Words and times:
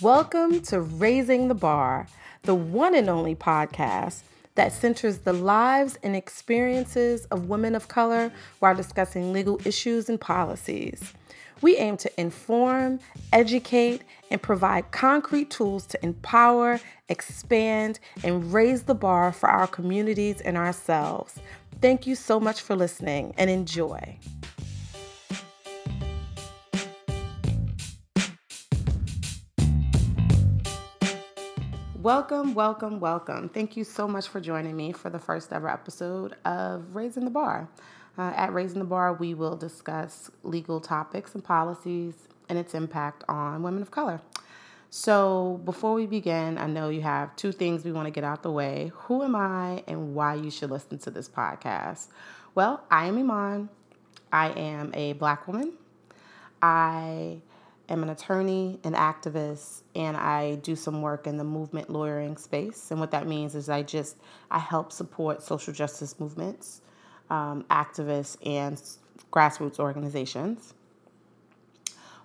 Welcome 0.00 0.60
to 0.60 0.80
Raising 0.80 1.48
the 1.48 1.56
Bar, 1.56 2.06
the 2.44 2.54
one 2.54 2.94
and 2.94 3.10
only 3.10 3.34
podcast 3.34 4.22
that 4.54 4.72
centers 4.72 5.18
the 5.18 5.32
lives 5.32 5.98
and 6.04 6.14
experiences 6.14 7.24
of 7.32 7.48
women 7.48 7.74
of 7.74 7.88
color 7.88 8.30
while 8.60 8.76
discussing 8.76 9.32
legal 9.32 9.60
issues 9.64 10.08
and 10.08 10.20
policies. 10.20 11.12
We 11.62 11.78
aim 11.78 11.96
to 11.96 12.20
inform, 12.20 13.00
educate, 13.32 14.02
and 14.30 14.40
provide 14.40 14.92
concrete 14.92 15.50
tools 15.50 15.84
to 15.88 16.04
empower, 16.04 16.78
expand, 17.08 17.98
and 18.22 18.52
raise 18.52 18.84
the 18.84 18.94
bar 18.94 19.32
for 19.32 19.48
our 19.48 19.66
communities 19.66 20.40
and 20.42 20.56
ourselves. 20.56 21.40
Thank 21.82 22.06
you 22.06 22.14
so 22.14 22.38
much 22.38 22.60
for 22.60 22.76
listening 22.76 23.34
and 23.36 23.50
enjoy. 23.50 24.16
Welcome, 32.08 32.54
welcome, 32.54 33.00
welcome. 33.00 33.50
Thank 33.50 33.76
you 33.76 33.84
so 33.84 34.08
much 34.08 34.28
for 34.28 34.40
joining 34.40 34.74
me 34.74 34.92
for 34.92 35.10
the 35.10 35.18
first 35.18 35.52
ever 35.52 35.68
episode 35.68 36.36
of 36.46 36.96
Raising 36.96 37.26
the 37.26 37.30
Bar. 37.30 37.68
Uh, 38.16 38.32
at 38.34 38.54
Raising 38.54 38.78
the 38.78 38.86
Bar, 38.86 39.12
we 39.12 39.34
will 39.34 39.58
discuss 39.58 40.30
legal 40.42 40.80
topics 40.80 41.34
and 41.34 41.44
policies 41.44 42.14
and 42.48 42.58
its 42.58 42.72
impact 42.72 43.24
on 43.28 43.62
women 43.62 43.82
of 43.82 43.90
color. 43.90 44.22
So, 44.88 45.60
before 45.66 45.92
we 45.92 46.06
begin, 46.06 46.56
I 46.56 46.66
know 46.66 46.88
you 46.88 47.02
have 47.02 47.36
two 47.36 47.52
things 47.52 47.84
we 47.84 47.92
want 47.92 48.06
to 48.06 48.10
get 48.10 48.24
out 48.24 48.42
the 48.42 48.50
way. 48.50 48.90
Who 49.00 49.22
am 49.22 49.36
I 49.36 49.84
and 49.86 50.14
why 50.14 50.36
you 50.36 50.50
should 50.50 50.70
listen 50.70 50.98
to 51.00 51.10
this 51.10 51.28
podcast? 51.28 52.06
Well, 52.54 52.84
I 52.90 53.08
am 53.08 53.18
Iman. 53.18 53.68
I 54.32 54.48
am 54.52 54.94
a 54.94 55.12
black 55.12 55.46
woman. 55.46 55.74
I 56.62 57.42
am 57.88 58.02
an 58.02 58.10
attorney, 58.10 58.78
an 58.84 58.94
activist, 58.94 59.82
and 59.94 60.16
I 60.16 60.56
do 60.56 60.76
some 60.76 61.02
work 61.02 61.26
in 61.26 61.36
the 61.36 61.44
movement 61.44 61.90
lawyering 61.90 62.36
space. 62.36 62.90
And 62.90 63.00
what 63.00 63.10
that 63.12 63.26
means 63.26 63.54
is 63.54 63.68
I 63.68 63.82
just 63.82 64.16
I 64.50 64.58
help 64.58 64.92
support 64.92 65.42
social 65.42 65.72
justice 65.72 66.18
movements, 66.20 66.82
um, 67.30 67.64
activists, 67.70 68.36
and 68.46 68.80
grassroots 69.32 69.78
organizations. 69.78 70.74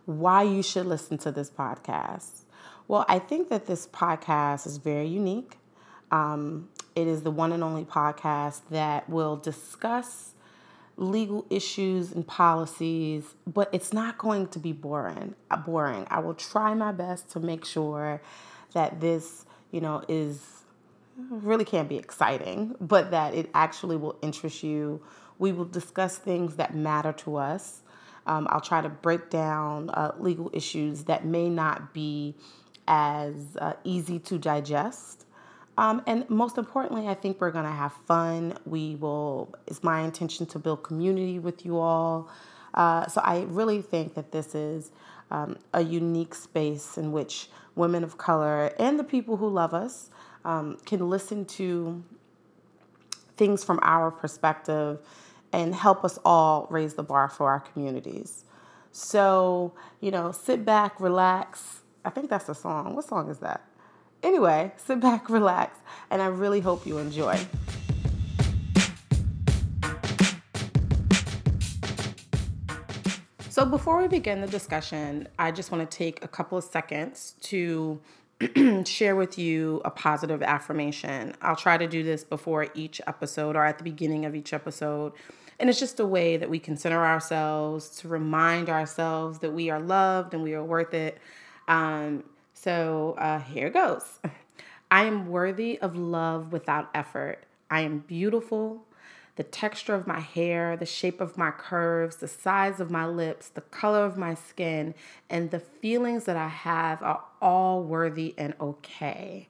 Why 0.06 0.44
you 0.44 0.62
should 0.62 0.86
listen 0.86 1.18
to 1.20 1.32
this 1.32 1.50
podcast? 1.50 2.42
Well, 2.88 3.06
I 3.08 3.20
think 3.20 3.50
that 3.50 3.66
this 3.66 3.88
podcast 3.88 4.68
is 4.68 4.78
very 4.78 5.08
unique. 5.08 5.58
Um, 6.12 6.70
it 6.96 7.08
is 7.08 7.24
the 7.24 7.32
one 7.32 7.54
and 7.54 7.64
only 7.64 7.86
podcast 7.86 8.62
that 8.70 9.10
will 9.10 9.38
discuss 9.38 10.34
legal 10.98 11.46
issues 11.50 12.12
and 12.12 12.26
policies, 12.26 13.36
but 13.48 13.70
it's 13.74 13.94
not 13.94 14.18
going 14.18 14.48
to 14.48 14.60
be 14.60 14.72
boring. 14.72 15.36
Uh, 15.50 15.58
boring. 15.58 16.06
I 16.10 16.20
will 16.20 16.36
try 16.36 16.74
my 16.74 16.92
best 16.92 17.30
to 17.32 17.40
make 17.40 17.66
sure 17.66 18.22
that 18.74 19.02
this, 19.02 19.46
you 19.72 19.82
know, 19.82 20.04
is 20.08 20.64
really 21.30 21.66
can't 21.66 21.90
be 21.90 21.98
exciting, 21.98 22.76
but 22.80 23.12
that 23.12 23.34
it 23.34 23.50
actually 23.54 23.98
will 23.98 24.18
interest 24.22 24.64
you. 24.64 25.02
We 25.40 25.52
will 25.52 25.66
discuss 25.66 26.18
things 26.18 26.56
that 26.58 26.76
matter 26.76 27.14
to 27.14 27.38
us. 27.38 27.82
Um, 28.26 28.48
I'll 28.50 28.62
try 28.62 28.82
to 28.82 28.90
break 28.90 29.30
down 29.30 29.90
uh, 29.90 30.14
legal 30.18 30.50
issues 30.54 31.04
that 31.06 31.26
may 31.26 31.50
not 31.50 31.94
be 31.94 32.36
as 32.88 33.58
uh, 33.60 33.74
easy 33.84 34.20
to 34.20 34.38
digest 34.38 35.23
um, 35.78 36.02
and 36.06 36.30
most 36.30 36.58
importantly, 36.58 37.08
I 37.08 37.14
think 37.16 37.42
we're 37.42 37.52
going 37.52 37.66
to 37.66 37.72
have 37.72 37.94
fun. 37.94 38.58
We 38.66 38.96
will, 38.96 39.54
it's 39.68 39.84
my 39.84 40.02
intention 40.02 40.46
to 40.48 40.60
build 40.60 40.84
community 40.84 41.40
with 41.40 41.66
you 41.66 41.78
all. 41.78 42.30
Uh, 42.74 43.08
so 43.08 43.22
I 43.22 43.46
really 43.50 43.82
think 43.82 44.16
that 44.16 44.32
this 44.32 44.56
is 44.56 44.92
um, 45.32 45.58
a 45.74 45.82
unique 45.82 46.36
space 46.36 46.98
in 46.98 47.12
which 47.12 47.50
women 47.76 48.04
of 48.04 48.18
color 48.18 48.72
and 48.80 49.00
the 49.00 49.04
people 49.04 49.38
who 49.38 49.50
love 49.50 49.74
us 49.74 50.10
um, 50.46 50.78
can 50.86 51.10
listen 51.10 51.46
to 51.46 52.04
things 53.36 53.64
from 53.64 53.80
our 53.82 54.12
perspective 54.12 55.00
and 55.52 55.74
help 55.74 56.04
us 56.04 56.20
all 56.24 56.68
raise 56.70 56.94
the 56.96 57.04
bar 57.04 57.30
for 57.30 57.50
our 57.50 57.60
communities. 57.60 58.44
So, 58.92 59.74
you 60.02 60.12
know, 60.12 60.32
sit 60.32 60.66
back, 60.66 61.00
relax. 61.00 61.82
I 62.06 62.12
think 62.12 62.30
that's 62.30 62.46
the 62.46 62.56
song. 62.56 62.96
What 62.96 63.06
song 63.06 63.30
is 63.30 63.40
that? 63.40 63.62
Anyway, 64.24 64.72
sit 64.78 65.02
back, 65.02 65.30
relax, 65.30 65.78
and 66.10 66.22
I 66.22 66.28
really 66.28 66.62
hope 66.62 66.88
you 66.88 66.98
enjoy. 66.98 67.38
So, 73.50 73.66
before 73.66 74.02
we 74.02 74.08
begin 74.08 74.40
the 74.40 74.48
discussion, 74.48 75.28
I 75.38 75.52
just 75.52 75.72
want 75.72 75.90
to 75.90 75.98
take 75.98 76.24
a 76.24 76.28
couple 76.28 76.58
of 76.58 76.64
seconds 76.64 77.36
to 77.42 78.00
share 78.86 79.16
with 79.18 79.38
you 79.38 79.82
a 79.84 79.92
positive 79.92 80.42
affirmation. 80.42 81.36
I'll 81.42 81.58
try 81.58 81.78
to 81.78 81.86
do 81.86 82.02
this 82.02 82.24
before 82.24 82.68
each 82.74 83.02
episode 83.06 83.58
or 83.58 83.66
at 83.66 83.78
the 83.78 83.84
beginning 83.84 84.26
of 84.26 84.36
each 84.36 84.54
episode. 84.54 85.12
And 85.60 85.70
it's 85.70 85.80
just 85.80 86.00
a 86.00 86.06
way 86.06 86.38
that 86.38 86.50
we 86.50 86.60
consider 86.60 87.06
ourselves, 87.06 87.90
to 88.00 88.08
remind 88.08 88.70
ourselves 88.70 89.40
that 89.40 89.52
we 89.52 89.70
are 89.70 89.80
loved 89.80 90.34
and 90.34 90.44
we 90.44 90.54
are 90.54 90.64
worth 90.64 90.94
it. 90.94 91.20
Um, 91.68 92.24
so 92.64 93.16
uh, 93.18 93.40
here 93.40 93.70
goes. 93.70 94.20
I 94.92 95.04
am 95.04 95.28
worthy 95.28 95.78
of 95.80 95.98
love 95.98 96.54
without 96.54 96.90
effort. 96.94 97.44
I 97.70 97.82
am 97.82 98.00
beautiful. 98.00 98.86
The 99.36 99.44
texture 99.44 99.96
of 99.96 100.08
my 100.08 100.20
hair, 100.20 100.78
the 100.78 100.86
shape 100.86 101.20
of 101.20 101.38
my 101.38 101.52
curves, 101.52 102.18
the 102.18 102.28
size 102.28 102.80
of 102.80 102.90
my 102.90 103.06
lips, 103.06 103.50
the 103.50 103.62
color 103.62 104.06
of 104.06 104.18
my 104.18 104.36
skin, 104.36 104.94
and 105.30 105.52
the 105.52 105.60
feelings 105.60 106.24
that 106.26 106.38
I 106.38 106.48
have 106.48 107.02
are 107.02 107.24
all 107.42 107.84
worthy 107.84 108.34
and 108.38 108.54
okay. 108.62 109.50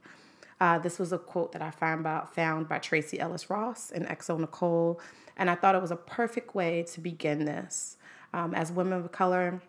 Uh, 0.59 0.79
this 0.79 0.97
was 0.97 1.11
a 1.11 1.17
quote 1.17 1.51
that 1.51 1.61
I 1.61 1.69
found 1.69 1.99
about 1.99 2.33
found 2.33 2.67
by 2.69 2.79
Tracee 2.79 3.19
Ellis 3.19 3.49
Ross 3.49 3.91
and 3.91 4.07
Exo 4.07 4.39
Nicole, 4.39 4.99
and 5.37 5.49
I 5.49 5.55
thought 5.55 5.75
it 5.75 5.81
was 5.81 5.91
a 5.91 5.97
perfect 5.97 6.55
way 6.55 6.83
to 6.93 7.01
begin 7.01 7.45
this. 7.45 7.97
Um, 8.33 8.55
as 8.55 8.71
women 8.71 8.93
of 8.93 9.11
color, 9.11 9.61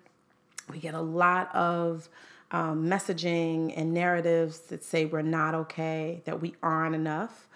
we 0.71 0.79
get 0.79 0.95
a 0.95 1.01
lot 1.01 1.55
of 1.55 2.09
um, 2.55 2.87
messaging 2.87 3.75
and 3.77 3.93
narratives 3.93 4.61
that 4.69 4.85
say 4.85 5.07
we're 5.07 5.23
not 5.23 5.57
okay, 5.57 6.23
that 6.25 6.41
we 6.41 6.55
aren't 6.63 6.95
enough. 6.95 7.49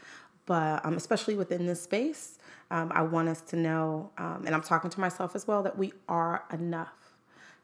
But 0.45 0.85
um, 0.85 0.95
especially 0.95 1.37
within 1.37 1.67
this 1.67 1.81
space, 1.81 2.41
um, 2.73 2.91
I 2.93 3.03
want 3.03 3.29
us 3.29 3.41
to 3.43 3.57
know, 3.57 4.11
um, 4.19 4.43
and 4.45 4.57
I'm 4.57 4.63
talking 4.63 4.91
to 4.91 4.99
myself 4.99 5.37
as 5.37 5.47
well, 5.47 5.63
that 5.63 5.79
we 5.79 5.93
are 6.09 6.43
enough 6.53 7.15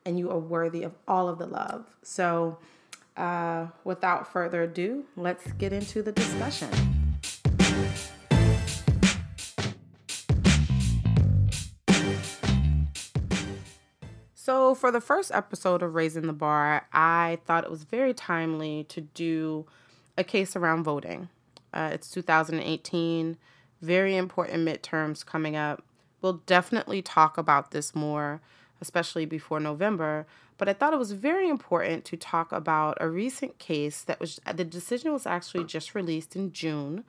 and 0.06 0.16
you 0.16 0.30
are 0.30 0.38
worthy 0.38 0.84
of 0.84 0.92
all 1.08 1.28
of 1.28 1.38
the 1.38 1.46
love. 1.46 1.86
So, 2.02 2.58
uh, 3.16 3.66
without 3.82 4.32
further 4.32 4.62
ado, 4.62 5.04
let's 5.16 5.50
get 5.52 5.72
into 5.72 6.02
the 6.02 6.12
discussion. 6.12 6.93
So, 14.44 14.74
for 14.74 14.90
the 14.90 15.00
first 15.00 15.32
episode 15.32 15.82
of 15.82 15.94
Raising 15.94 16.26
the 16.26 16.34
Bar, 16.34 16.86
I 16.92 17.38
thought 17.46 17.64
it 17.64 17.70
was 17.70 17.84
very 17.84 18.12
timely 18.12 18.84
to 18.90 19.00
do 19.00 19.64
a 20.18 20.22
case 20.22 20.54
around 20.54 20.84
voting. 20.84 21.30
Uh, 21.72 21.88
it's 21.94 22.10
2018, 22.10 23.38
very 23.80 24.14
important 24.14 24.68
midterms 24.68 25.24
coming 25.24 25.56
up. 25.56 25.82
We'll 26.20 26.42
definitely 26.44 27.00
talk 27.00 27.38
about 27.38 27.70
this 27.70 27.94
more, 27.94 28.42
especially 28.82 29.24
before 29.24 29.60
November. 29.60 30.26
But 30.58 30.68
I 30.68 30.74
thought 30.74 30.92
it 30.92 30.98
was 30.98 31.12
very 31.12 31.48
important 31.48 32.04
to 32.04 32.18
talk 32.18 32.52
about 32.52 32.98
a 33.00 33.08
recent 33.08 33.58
case 33.58 34.02
that 34.02 34.20
was 34.20 34.40
the 34.54 34.62
decision 34.62 35.14
was 35.14 35.24
actually 35.24 35.64
just 35.64 35.94
released 35.94 36.36
in 36.36 36.52
June 36.52 37.04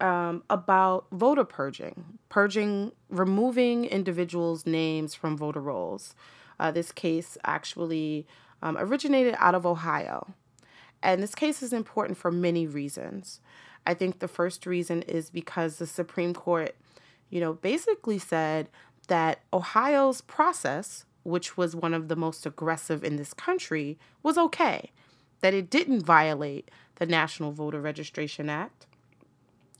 um, 0.00 0.42
about 0.50 1.06
voter 1.12 1.44
purging, 1.44 2.18
purging, 2.28 2.92
removing 3.08 3.84
individuals' 3.84 4.66
names 4.66 5.14
from 5.14 5.36
voter 5.36 5.60
rolls. 5.60 6.14
Uh, 6.58 6.70
this 6.70 6.92
case 6.92 7.36
actually 7.44 8.26
um, 8.62 8.76
originated 8.78 9.34
out 9.38 9.54
of 9.54 9.66
Ohio. 9.66 10.34
And 11.02 11.22
this 11.22 11.34
case 11.34 11.62
is 11.62 11.72
important 11.72 12.16
for 12.16 12.30
many 12.30 12.66
reasons. 12.66 13.40
I 13.86 13.94
think 13.94 14.18
the 14.18 14.28
first 14.28 14.66
reason 14.66 15.02
is 15.02 15.30
because 15.30 15.76
the 15.76 15.86
Supreme 15.86 16.32
Court, 16.32 16.74
you 17.28 17.40
know, 17.40 17.52
basically 17.52 18.18
said 18.18 18.68
that 19.08 19.40
Ohio's 19.52 20.22
process, 20.22 21.04
which 21.22 21.56
was 21.56 21.76
one 21.76 21.92
of 21.92 22.08
the 22.08 22.16
most 22.16 22.46
aggressive 22.46 23.04
in 23.04 23.16
this 23.16 23.34
country, 23.34 23.98
was 24.22 24.38
okay, 24.38 24.90
that 25.40 25.52
it 25.52 25.68
didn't 25.68 26.02
violate 26.02 26.70
the 26.96 27.06
National 27.06 27.52
Voter 27.52 27.80
Registration 27.80 28.48
Act, 28.48 28.86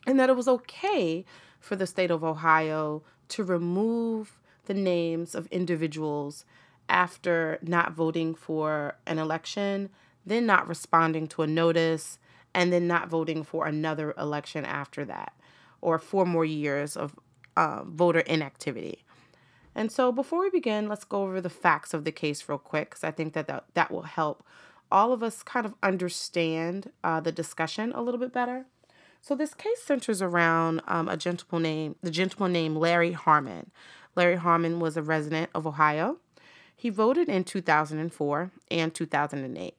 and 0.06 0.18
that 0.18 0.30
it 0.30 0.36
was 0.36 0.48
okay 0.48 1.24
for 1.60 1.76
the 1.76 1.86
state 1.86 2.10
of 2.10 2.24
Ohio 2.24 3.02
to 3.28 3.44
remove 3.44 4.38
the 4.66 4.74
names 4.74 5.34
of 5.34 5.46
individuals 5.48 6.44
after 6.88 7.58
not 7.62 7.92
voting 7.92 8.34
for 8.34 8.96
an 9.06 9.18
election, 9.18 9.88
then 10.26 10.46
not 10.46 10.68
responding 10.68 11.26
to 11.26 11.42
a 11.42 11.46
notice, 11.46 12.18
and 12.54 12.72
then 12.72 12.86
not 12.86 13.08
voting 13.08 13.42
for 13.42 13.66
another 13.66 14.14
election 14.18 14.64
after 14.64 15.04
that, 15.04 15.32
or 15.80 15.98
four 15.98 16.24
more 16.24 16.44
years 16.44 16.96
of 16.96 17.18
uh, 17.56 17.82
voter 17.84 18.20
inactivity. 18.20 19.04
And 19.74 19.90
so, 19.90 20.12
before 20.12 20.40
we 20.40 20.50
begin, 20.50 20.88
let's 20.88 21.04
go 21.04 21.22
over 21.22 21.40
the 21.40 21.50
facts 21.50 21.94
of 21.94 22.04
the 22.04 22.12
case 22.12 22.48
real 22.48 22.58
quick, 22.58 22.90
because 22.90 23.04
I 23.04 23.10
think 23.10 23.32
that, 23.32 23.48
that 23.48 23.64
that 23.74 23.90
will 23.90 24.02
help 24.02 24.44
all 24.90 25.12
of 25.12 25.22
us 25.22 25.42
kind 25.42 25.66
of 25.66 25.74
understand 25.82 26.92
uh, 27.02 27.18
the 27.18 27.32
discussion 27.32 27.92
a 27.92 28.02
little 28.02 28.20
bit 28.20 28.32
better. 28.32 28.66
So 29.24 29.34
this 29.34 29.54
case 29.54 29.82
centers 29.82 30.20
around 30.20 30.82
um, 30.86 31.08
a 31.08 31.16
gentleman 31.16 31.62
named 31.62 31.96
the 32.02 32.10
gentleman 32.10 32.52
named 32.52 32.76
Larry 32.76 33.12
Harmon. 33.12 33.70
Larry 34.14 34.36
Harmon 34.36 34.80
was 34.80 34.98
a 34.98 35.02
resident 35.02 35.48
of 35.54 35.66
Ohio. 35.66 36.18
He 36.76 36.90
voted 36.90 37.30
in 37.30 37.42
2004 37.42 38.50
and 38.70 38.94
2008. 38.94 39.76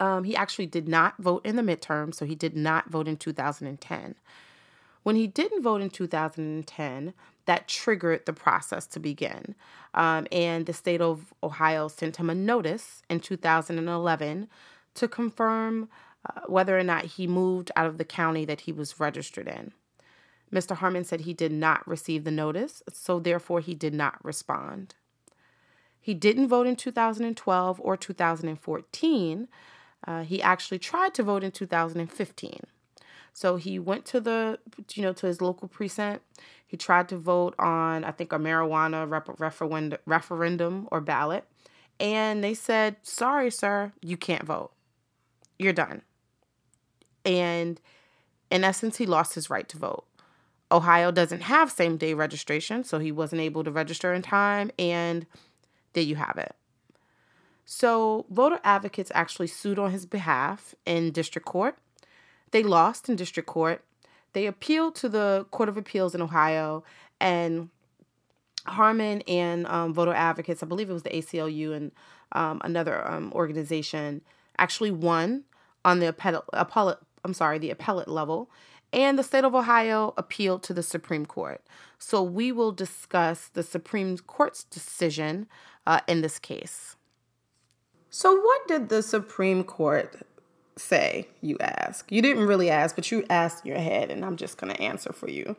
Um, 0.00 0.24
he 0.24 0.34
actually 0.34 0.64
did 0.64 0.88
not 0.88 1.18
vote 1.18 1.44
in 1.44 1.56
the 1.56 1.62
midterm, 1.62 2.14
so 2.14 2.24
he 2.24 2.34
did 2.34 2.56
not 2.56 2.88
vote 2.88 3.06
in 3.06 3.18
2010. 3.18 4.14
When 5.02 5.16
he 5.16 5.26
didn't 5.26 5.62
vote 5.62 5.82
in 5.82 5.90
2010, 5.90 7.12
that 7.44 7.68
triggered 7.68 8.24
the 8.24 8.32
process 8.32 8.86
to 8.86 8.98
begin. 8.98 9.54
Um, 9.92 10.26
and 10.32 10.64
the 10.64 10.72
state 10.72 11.02
of 11.02 11.34
Ohio 11.42 11.88
sent 11.88 12.16
him 12.16 12.30
a 12.30 12.34
notice 12.34 13.02
in 13.10 13.20
2011 13.20 14.48
to 14.94 15.06
confirm 15.06 15.90
uh, 16.24 16.40
whether 16.46 16.78
or 16.78 16.82
not 16.82 17.04
he 17.04 17.26
moved 17.26 17.70
out 17.76 17.86
of 17.86 17.98
the 17.98 18.04
county 18.04 18.44
that 18.44 18.62
he 18.62 18.72
was 18.72 19.00
registered 19.00 19.48
in. 19.48 19.72
Mr. 20.52 20.76
Harmon 20.76 21.04
said 21.04 21.22
he 21.22 21.34
did 21.34 21.52
not 21.52 21.86
receive 21.86 22.24
the 22.24 22.30
notice, 22.30 22.82
so 22.92 23.18
therefore 23.18 23.60
he 23.60 23.74
did 23.74 23.92
not 23.94 24.24
respond. 24.24 24.94
He 26.00 26.14
didn't 26.14 26.48
vote 26.48 26.66
in 26.66 26.76
2012 26.76 27.80
or 27.82 27.96
2014. 27.96 29.48
Uh, 30.06 30.22
he 30.22 30.42
actually 30.42 30.78
tried 30.78 31.14
to 31.14 31.22
vote 31.22 31.42
in 31.42 31.50
2015. 31.50 32.60
So 33.32 33.56
he 33.56 33.78
went 33.78 34.04
to 34.06 34.20
the, 34.20 34.58
you 34.92 35.02
know, 35.02 35.12
to 35.14 35.26
his 35.26 35.40
local 35.40 35.66
precinct. 35.66 36.22
He 36.66 36.76
tried 36.76 37.08
to 37.08 37.16
vote 37.16 37.54
on, 37.58 38.04
I 38.04 38.12
think, 38.12 38.32
a 38.32 38.38
marijuana 38.38 39.10
rep- 39.10 39.40
referendum, 39.40 39.98
referendum 40.06 40.88
or 40.92 41.00
ballot. 41.00 41.44
And 41.98 42.44
they 42.44 42.54
said, 42.54 42.96
sorry, 43.02 43.50
sir, 43.50 43.92
you 44.02 44.16
can't 44.16 44.44
vote. 44.44 44.72
You're 45.58 45.72
done. 45.72 46.02
And 47.24 47.80
in 48.50 48.64
essence, 48.64 48.96
he 48.96 49.06
lost 49.06 49.34
his 49.34 49.50
right 49.50 49.68
to 49.68 49.78
vote. 49.78 50.04
Ohio 50.70 51.10
doesn't 51.10 51.42
have 51.42 51.70
same 51.70 51.96
day 51.96 52.14
registration, 52.14 52.84
so 52.84 52.98
he 52.98 53.12
wasn't 53.12 53.40
able 53.40 53.64
to 53.64 53.70
register 53.70 54.12
in 54.12 54.22
time. 54.22 54.70
And 54.78 55.26
there 55.92 56.02
you 56.02 56.16
have 56.16 56.36
it. 56.36 56.54
So, 57.66 58.26
voter 58.30 58.60
advocates 58.62 59.10
actually 59.14 59.46
sued 59.46 59.78
on 59.78 59.90
his 59.90 60.04
behalf 60.04 60.74
in 60.84 61.12
district 61.12 61.46
court. 61.46 61.78
They 62.50 62.62
lost 62.62 63.08
in 63.08 63.16
district 63.16 63.48
court. 63.48 63.82
They 64.34 64.46
appealed 64.46 64.96
to 64.96 65.08
the 65.08 65.46
Court 65.50 65.68
of 65.68 65.76
Appeals 65.76 66.14
in 66.14 66.20
Ohio, 66.20 66.84
and 67.20 67.70
Harmon 68.66 69.22
and 69.22 69.66
um, 69.66 69.94
voter 69.94 70.12
advocates, 70.12 70.62
I 70.62 70.66
believe 70.66 70.90
it 70.90 70.92
was 70.92 71.02
the 71.02 71.10
ACLU 71.10 71.74
and 71.74 71.92
um, 72.32 72.60
another 72.64 73.06
um, 73.08 73.32
organization, 73.32 74.22
actually 74.58 74.90
won 74.90 75.44
on 75.84 76.00
the 76.00 76.08
appellate, 76.08 76.44
appellate, 76.52 76.98
I'm 77.24 77.34
sorry, 77.34 77.58
the 77.58 77.70
appellate 77.70 78.08
level, 78.08 78.50
and 78.92 79.18
the 79.18 79.24
state 79.24 79.44
of 79.44 79.54
Ohio 79.54 80.14
appealed 80.16 80.62
to 80.64 80.74
the 80.74 80.82
Supreme 80.82 81.26
Court. 81.26 81.60
So 81.98 82.22
we 82.22 82.52
will 82.52 82.72
discuss 82.72 83.48
the 83.48 83.62
Supreme 83.62 84.18
Court's 84.18 84.64
decision 84.64 85.46
uh, 85.86 86.00
in 86.06 86.20
this 86.20 86.38
case. 86.38 86.96
So, 88.10 88.40
what 88.40 88.68
did 88.68 88.90
the 88.90 89.02
Supreme 89.02 89.64
Court 89.64 90.24
say, 90.76 91.26
you 91.40 91.56
ask? 91.58 92.12
You 92.12 92.22
didn't 92.22 92.46
really 92.46 92.70
ask, 92.70 92.94
but 92.94 93.10
you 93.10 93.24
asked 93.28 93.64
in 93.64 93.72
your 93.72 93.80
head, 93.80 94.10
and 94.10 94.24
I'm 94.24 94.36
just 94.36 94.56
going 94.56 94.72
to 94.72 94.80
answer 94.80 95.12
for 95.12 95.28
you. 95.28 95.56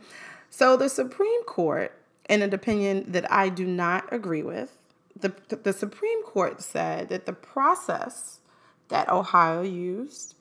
So, 0.50 0.78
the 0.78 0.88
Supreme 0.88 1.44
Court, 1.44 1.92
in 2.30 2.42
an 2.42 2.54
opinion 2.54 3.12
that 3.12 3.30
I 3.30 3.50
do 3.50 3.66
not 3.66 4.12
agree 4.14 4.42
with, 4.42 4.72
the, 5.20 5.34
the 5.50 5.74
Supreme 5.74 6.24
Court 6.24 6.62
said 6.62 7.10
that 7.10 7.26
the 7.26 7.34
process 7.34 8.40
that 8.88 9.10
Ohio 9.10 9.62
used 9.62 10.36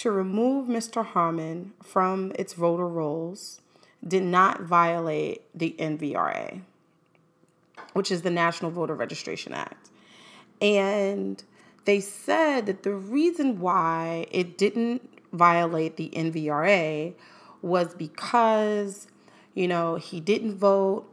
to 0.00 0.10
remove 0.10 0.66
Mr. 0.66 1.04
Harmon 1.04 1.74
from 1.82 2.32
its 2.38 2.54
voter 2.54 2.88
rolls 2.88 3.60
did 4.06 4.22
not 4.22 4.62
violate 4.62 5.42
the 5.54 5.76
NVRA, 5.78 6.62
which 7.92 8.10
is 8.10 8.22
the 8.22 8.30
National 8.30 8.70
Voter 8.70 8.94
Registration 8.94 9.52
Act. 9.52 9.90
And 10.62 11.44
they 11.84 12.00
said 12.00 12.64
that 12.64 12.82
the 12.82 12.94
reason 12.94 13.60
why 13.60 14.26
it 14.30 14.56
didn't 14.56 15.06
violate 15.34 15.98
the 15.98 16.08
NVRA 16.14 17.12
was 17.60 17.94
because, 17.94 19.06
you 19.52 19.68
know, 19.68 19.96
he 19.96 20.18
didn't 20.18 20.56
vote, 20.56 21.04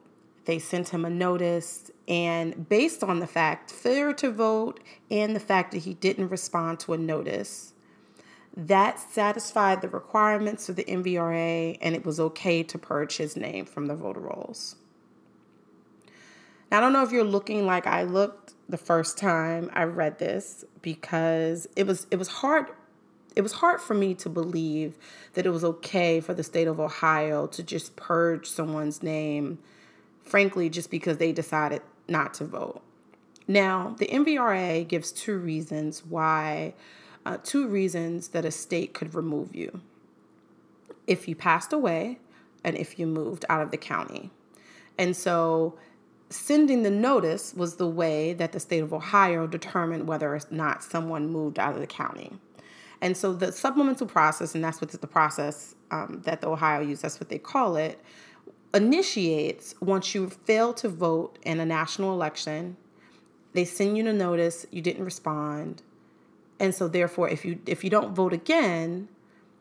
they 0.46 0.60
sent 0.60 0.88
him 0.90 1.04
a 1.04 1.10
notice, 1.10 1.92
and 2.08 2.70
based 2.70 3.04
on 3.04 3.20
the 3.20 3.28
fact, 3.28 3.70
failure 3.70 4.14
to 4.14 4.32
vote, 4.32 4.80
and 5.12 5.36
the 5.36 5.42
fact 5.42 5.74
that 5.74 5.80
he 5.80 5.94
didn't 5.96 6.30
respond 6.30 6.80
to 6.80 6.94
a 6.94 6.98
notice, 6.98 7.74
that 8.58 9.00
satisfied 9.00 9.82
the 9.82 9.88
requirements 9.88 10.68
of 10.68 10.76
the 10.76 10.84
NVRA, 10.84 11.78
and 11.80 11.94
it 11.94 12.04
was 12.04 12.20
okay 12.20 12.64
to 12.64 12.78
purge 12.80 13.18
his 13.18 13.38
name 13.38 13.66
from 13.66 13.86
the 13.86 13.96
voter 13.96 14.20
rolls. 14.20 14.76
Now, 16.72 16.80
I 16.80 16.82
don't 16.82 16.92
know 16.92 17.04
if 17.04 17.12
you're 17.12 17.24
looking 17.24 17.68
like 17.68 17.86
I 17.86 18.02
looked 18.02 18.56
the 18.68 18.78
first 18.78 19.18
time 19.18 19.70
I 19.74 19.84
read 19.84 20.18
this 20.18 20.66
because 20.82 21.68
it 21.76 21.86
was 21.86 22.08
it 22.12 22.18
was 22.18 22.28
hard 22.28 22.68
it 23.36 23.42
was 23.42 23.54
hard 23.54 23.80
for 23.80 23.94
me 23.94 24.16
to 24.16 24.30
believe 24.30 24.98
that 25.34 25.46
it 25.46 25.52
was 25.52 25.64
okay 25.64 26.20
for 26.20 26.34
the 26.34 26.44
state 26.44 26.68
of 26.68 26.80
Ohio 26.80 27.46
to 27.48 27.64
just 27.64 27.96
purge 27.96 28.48
someone's 28.48 29.04
name 29.04 29.60
frankly 30.24 30.70
just 30.70 30.90
because 30.90 31.18
they 31.18 31.32
decided 31.32 31.82
not 32.08 32.34
to 32.34 32.46
vote. 32.46 32.82
Now, 33.48 33.96
the 33.98 34.08
NVRA 34.08 34.86
gives 34.86 35.12
two 35.12 35.38
reasons 35.38 36.04
why 36.04 36.74
uh, 37.28 37.38
two 37.44 37.68
reasons 37.68 38.30
that 38.30 38.46
a 38.46 38.52
state 38.52 38.94
could 38.94 39.14
remove 39.14 39.54
you. 39.54 39.82
If 41.08 41.28
you 41.28 41.36
passed 41.36 41.74
away 41.74 42.20
and 42.64 42.78
if 42.78 42.98
you 42.98 43.06
moved 43.06 43.44
out 43.50 43.62
of 43.62 43.72
the 43.72 43.78
county. 43.78 44.32
And 44.98 45.14
so 45.14 45.78
sending 46.30 46.84
the 46.84 46.90
notice 46.90 47.54
was 47.54 47.76
the 47.76 47.88
way 47.88 48.32
that 48.34 48.54
the 48.54 48.62
state 48.62 48.82
of 48.82 48.94
Ohio 48.94 49.46
determined 49.46 50.08
whether 50.08 50.34
or 50.34 50.40
not 50.52 50.84
someone 50.84 51.30
moved 51.30 51.60
out 51.60 51.76
of 51.76 51.82
the 51.82 51.88
county. 51.88 52.32
And 53.02 53.18
so 53.18 53.34
the 53.34 53.52
supplemental 53.52 54.08
process, 54.08 54.56
and 54.56 54.64
that's 54.64 54.80
what 54.80 54.90
the 54.90 55.06
process 55.06 55.76
um, 55.92 56.22
that 56.24 56.40
the 56.40 56.48
Ohio 56.48 56.80
use, 56.80 57.02
that's 57.02 57.20
what 57.20 57.28
they 57.28 57.38
call 57.38 57.76
it, 57.76 58.02
initiates 58.74 59.76
once 59.82 60.16
you 60.16 60.30
fail 60.30 60.74
to 60.76 60.88
vote 60.88 61.40
in 61.44 61.60
a 61.60 61.66
national 61.66 62.14
election. 62.14 62.78
They 63.52 63.66
send 63.66 63.98
you 63.98 64.08
a 64.08 64.14
notice, 64.14 64.66
you 64.72 64.82
didn't 64.82 65.04
respond. 65.04 65.84
And 66.60 66.74
so 66.74 66.88
therefore 66.88 67.30
if 67.30 67.46
you 67.46 67.60
if 67.66 67.84
you 67.84 67.90
don't 67.90 68.16
vote 68.16 68.34
again 68.34 69.10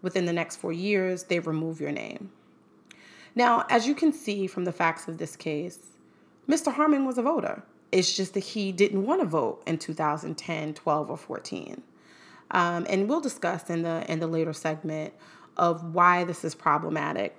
within 0.03 0.27
the 0.27 0.33
next 0.33 0.57
4 0.57 0.73
years, 0.73 1.25
they 1.25 1.41
remove 1.41 1.81
your 1.81 1.93
name. 1.93 2.31
Now, 3.35 3.67
as 3.69 3.87
you 3.87 3.95
can 3.95 4.13
see 4.13 4.47
from 4.47 4.65
the 4.65 4.73
facts 4.73 5.09
of 5.09 5.19
this 5.19 5.37
case, 5.37 5.79
Mr. 6.49 6.73
Harmon 6.73 7.05
was 7.05 7.19
a 7.19 7.23
voter. 7.23 7.63
It's 7.93 8.17
just 8.17 8.35
that 8.35 8.41
he 8.41 8.73
didn't 8.73 9.05
want 9.05 9.21
to 9.21 9.27
vote 9.27 9.63
in 9.67 9.79
2010, 9.79 10.75
12, 10.75 11.11
or 11.11 11.17
14. 11.17 11.83
Um, 12.51 12.87
and 12.89 13.09
we'll 13.09 13.21
discuss 13.21 13.69
in 13.71 13.83
the 13.83 14.11
in 14.11 14.21
the 14.21 14.27
later 14.27 14.53
segment 14.53 15.13
of 15.57 15.95
why 15.95 16.25
this 16.25 16.45
is 16.45 16.55
problematic. 16.55 17.37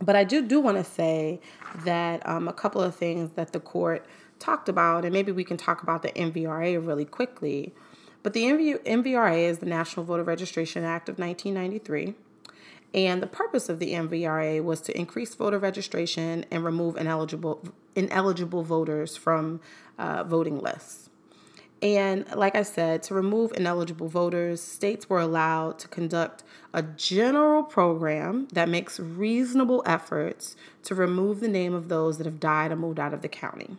But 0.00 0.16
I 0.16 0.24
do 0.24 0.46
do 0.46 0.60
want 0.60 0.76
to 0.76 0.84
say 0.84 1.40
that 1.84 2.26
um, 2.26 2.48
a 2.48 2.52
couple 2.52 2.80
of 2.80 2.94
things 2.94 3.32
that 3.32 3.52
the 3.52 3.60
court 3.60 4.06
talked 4.38 4.68
about, 4.68 5.04
and 5.04 5.12
maybe 5.12 5.32
we 5.32 5.44
can 5.44 5.56
talk 5.56 5.82
about 5.82 6.02
the 6.02 6.10
NVRA 6.10 6.84
really 6.84 7.04
quickly. 7.04 7.74
But 8.22 8.32
the 8.32 8.44
NVRA 8.44 9.48
is 9.48 9.58
the 9.58 9.66
National 9.66 10.04
Voter 10.04 10.24
Registration 10.24 10.84
Act 10.84 11.08
of 11.08 11.18
1993. 11.18 12.14
And 12.94 13.22
the 13.22 13.26
purpose 13.26 13.68
of 13.68 13.78
the 13.78 13.92
NVRA 13.92 14.62
was 14.64 14.80
to 14.82 14.98
increase 14.98 15.34
voter 15.34 15.58
registration 15.58 16.46
and 16.50 16.64
remove 16.64 16.96
ineligible 16.96 17.62
ineligible 17.94 18.62
voters 18.62 19.16
from 19.16 19.60
uh, 19.98 20.24
voting 20.24 20.60
lists. 20.60 21.10
And 21.82 22.26
like 22.34 22.56
I 22.56 22.62
said, 22.62 23.02
to 23.04 23.14
remove 23.14 23.52
ineligible 23.52 24.08
voters, 24.08 24.60
states 24.60 25.08
were 25.08 25.20
allowed 25.20 25.78
to 25.80 25.88
conduct 25.88 26.42
a 26.72 26.82
general 26.82 27.62
program 27.62 28.48
that 28.52 28.68
makes 28.68 28.98
reasonable 28.98 29.82
efforts 29.86 30.56
to 30.84 30.94
remove 30.94 31.40
the 31.40 31.48
name 31.48 31.74
of 31.74 31.88
those 31.88 32.18
that 32.18 32.24
have 32.24 32.40
died 32.40 32.72
or 32.72 32.76
moved 32.76 32.98
out 32.98 33.14
of 33.14 33.22
the 33.22 33.28
county. 33.28 33.76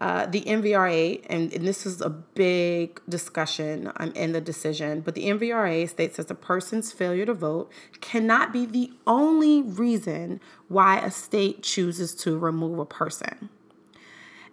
Uh, 0.00 0.24
the 0.24 0.40
NVRA, 0.42 1.22
and, 1.28 1.52
and, 1.52 1.66
this 1.66 1.84
is 1.84 2.00
a 2.00 2.08
big 2.08 3.02
discussion 3.06 3.92
um, 3.96 4.10
in 4.12 4.32
the 4.32 4.40
decision, 4.40 5.02
but 5.02 5.14
the 5.14 5.24
NVRA 5.26 5.86
states 5.86 6.16
that 6.16 6.30
a 6.30 6.34
person's 6.34 6.90
failure 6.90 7.26
to 7.26 7.34
vote 7.34 7.70
cannot 8.00 8.50
be 8.50 8.64
the 8.64 8.90
only 9.06 9.60
reason 9.60 10.40
why 10.68 10.98
a 11.00 11.10
state 11.10 11.62
chooses 11.62 12.14
to 12.14 12.38
remove 12.38 12.78
a 12.78 12.86
person. 12.86 13.50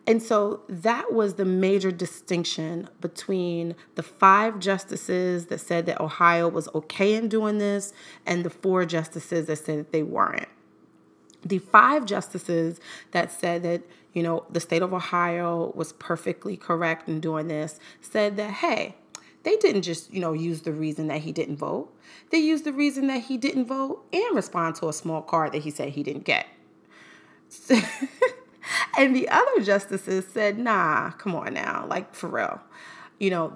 And 0.06 0.22
so 0.22 0.64
that 0.68 1.14
was 1.14 1.36
the 1.36 1.46
major 1.46 1.92
distinction 1.92 2.90
between 3.00 3.76
the 3.96 4.04
five 4.04 4.60
justices 4.60 5.48
that 5.48 5.60
said 5.60 5.86
that 5.86 6.02
Ohio 6.02 6.50
was 6.50 6.68
okay 6.76 7.14
in 7.14 7.30
doing 7.30 7.58
this 7.58 7.94
and 8.26 8.44
the 8.44 8.50
four 8.50 8.86
justices 8.86 9.48
that 9.48 9.58
said 9.58 9.80
that 9.80 9.92
they 9.94 10.04
weren't. 10.04 10.48
The 11.48 11.60
five 11.60 12.06
justices 12.06 12.80
that 13.12 13.32
said 13.32 13.64
that 13.64 13.82
you 14.14 14.24
know 14.24 14.46
the 14.50 14.60
state 14.60 14.82
of 14.82 14.94
ohio 14.94 15.72
was 15.76 15.94
perfectly 15.94 16.58
correct 16.58 17.08
in 17.08 17.20
doing 17.20 17.48
this 17.48 17.80
said 18.02 18.38
that 18.38 18.52
hey 18.52 18.96
they 19.48 19.56
didn't 19.56 19.84
just 19.84 20.14
you 20.14 20.20
know 20.20 20.34
use 20.34 20.64
the 20.64 20.74
reason 20.74 21.08
that 21.08 21.22
he 21.22 21.32
didn't 21.32 21.56
vote. 21.56 21.90
They 22.32 22.40
used 22.40 22.66
the 22.66 22.74
reason 22.74 23.08
that 23.08 23.24
he 23.24 23.38
didn't 23.38 23.68
vote 23.68 24.06
and 24.12 24.36
respond 24.36 24.76
to 24.76 24.90
a 24.90 24.94
small 24.94 25.22
card 25.22 25.54
that 25.54 25.62
he 25.62 25.72
said 25.72 25.90
he 25.90 26.04
didn't 26.04 26.26
get. 26.26 26.48
And 28.98 29.16
the 29.16 29.30
other 29.30 29.62
justices 29.62 30.26
said 30.28 30.60
nah 30.60 31.12
come 31.12 31.34
on 31.34 31.54
now 31.54 31.86
like 31.88 32.14
for 32.14 32.28
real. 32.28 32.60
You 33.20 33.30
know 33.30 33.54